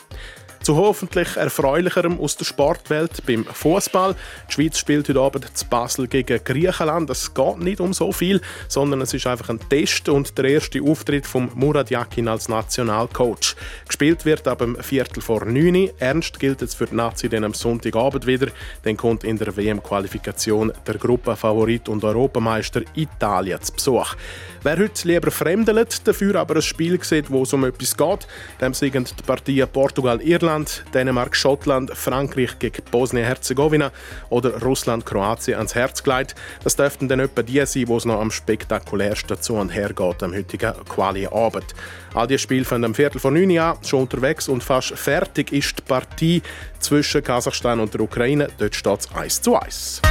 Zu 0.65 0.78
hoffentlich 0.78 1.38
erfreulicherem 1.38 2.19
aus 2.19 2.38
der 2.38 2.45
Sportwelt 2.45 3.23
beim 3.28 3.45
Fußball. 3.45 4.15
Die 4.49 4.54
Schweiz 4.54 4.80
spielt 4.80 5.08
heute 5.08 5.19
Abend 5.19 5.56
zu 5.56 5.67
Basel 5.67 6.08
gegen 6.08 6.43
Griechenland. 6.43 7.08
Es 7.12 7.32
geht 7.36 7.60
nicht 7.60 7.80
um 7.80 7.93
so 7.93 8.12
viel, 8.12 8.41
sondern 8.67 9.01
es 9.01 9.13
ist 9.13 9.28
einfach 9.28 9.49
ein 9.49 9.60
Test 9.69 10.10
und 10.10 10.36
der 10.39 10.45
erste 10.45 10.82
Auftritt 10.82 11.28
von 11.28 11.51
Murat 11.54 11.91
Yakin 11.91 12.28
als 12.28 12.49
Nationalcoach. 12.49 13.56
Gespielt 13.88 14.25
wird 14.25 14.47
ab 14.47 14.58
dem 14.58 14.75
Viertel 14.82 15.21
vor 15.21 15.45
neun. 15.45 15.91
Ernst 15.99 16.39
gilt 16.39 16.63
es 16.63 16.73
für 16.73 16.88
die 16.88 16.95
Nazi 16.95 17.30
dann 17.30 17.43
am 17.43 17.54
Sonntagabend 17.54 18.25
wieder. 18.25 18.47
Dann 18.82 18.97
kommt 18.97 19.23
in 19.23 19.38
der 19.38 19.56
WM-Qualifikation 19.56 20.73
der 20.88 20.95
Gruppenfavorit 20.95 21.89
und 21.89 22.04
Europameister 22.04 22.82
Italien 22.95 23.62
zu 23.62 23.71
Besuch. 23.71 24.15
Wer 24.63 24.80
heute 24.80 25.08
lieber 25.08 25.30
fremdelt, 25.30 26.08
dafür 26.08 26.38
aber 26.38 26.56
ein 26.56 26.62
Spiel 26.63 26.97
sieht, 27.04 27.30
wo 27.30 27.43
es 27.43 27.54
um 27.54 27.65
etwas 27.65 27.95
geht, 27.95 28.28
dem 28.60 28.73
sind 28.73 28.95
die 28.95 29.23
Partien 29.23 29.67
Portugal-Irland, 29.71 30.55
Dänemark-Schottland, 30.94 31.91
Frankreich 31.91 32.58
gegen 32.60 32.84
Bosnien-Herzegowina 32.89 33.91
oder 34.30 34.62
Russland-Kroatien 34.62 35.58
ans 35.58 35.76
Herz 35.76 36.04
gelegt. 36.04 36.36
Das 36.63 36.76
dürften 36.76 37.08
dann 37.08 37.20
etwa 37.20 37.41
die 37.41 37.65
sein, 37.65 37.88
wo 37.88 37.98
es 37.98 38.06
noch 38.06 38.22
am 38.22 38.32
spektakulärsten 38.32 39.41
zu 39.41 39.56
und 39.56 39.70
her 39.70 39.89
geht 39.94 40.24
am 40.24 40.34
heutigen 40.34 40.74
Quali-Abend. 40.88 41.76
All 42.13 42.28
diese 42.28 42.39
Spiele 42.39 42.65
fangen 42.65 42.86
am 42.86 42.96
Viertel 42.96 43.20
vor 43.20 43.32
neun 43.32 43.58
an, 43.58 43.78
schon 43.84 44.02
unterwegs 44.02 44.48
und 44.48 44.63
fast 44.63 44.98
fertig 44.98 45.52
ist 45.52 45.78
die 45.78 45.82
Partie 45.82 46.41
zwischen 46.80 47.24
Kasachstan 47.24 47.80
und 47.80 47.94
der 47.94 48.02
Ukraine. 48.02 48.48
Dort 48.58 48.76
steht 48.76 49.00
es 49.00 49.13
1 49.13 49.41
zu 49.41 49.56
1. 49.56 50.02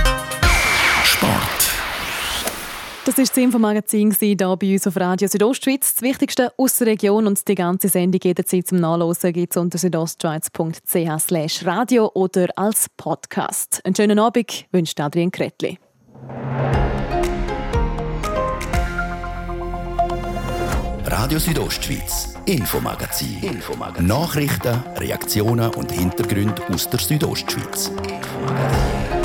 Sport. 1.05 1.54
Das 3.05 3.19
war 3.19 3.25
das 3.27 3.37
Infomagazin 3.37 4.17
hier 4.19 4.37
bei 4.37 4.73
uns 4.73 4.87
auf 4.87 4.97
Radio 4.97 5.29
Südostschweiz. 5.29 5.93
Das 5.93 6.03
Wichtigste 6.03 6.55
aus 6.57 6.79
der 6.79 6.87
Region 6.87 7.27
und 7.27 7.47
die 7.47 7.55
ganze 7.55 7.91
Sendung 7.91 8.19
jederzeit 8.25 8.67
zum 8.67 8.81
Nachlesen 8.81 9.35
gibt 9.35 9.55
es 9.55 9.59
unter 9.59 9.77
südostschweiz.ch 9.77 11.67
radio 11.67 12.11
oder 12.15 12.49
als 12.57 12.87
Podcast. 12.97 13.83
Einen 13.85 13.95
schönen 13.95 14.19
Abend 14.19 14.65
wünscht 14.73 14.99
Adrian 15.01 15.31
Kretli. 15.31 15.79
Radio 21.05 21.39
Südostschweiz, 21.39 22.35
Infomagazin. 22.47 23.43
Infomagazin. 23.43 24.07
Nachrichten, 24.07 24.83
Reaktionen 24.97 25.75
und 25.75 25.93
Hintergründe 25.93 26.63
aus 26.73 26.89
der 26.89 27.01
Südostschweiz. 27.01 27.89
Infomagazin. 27.89 29.24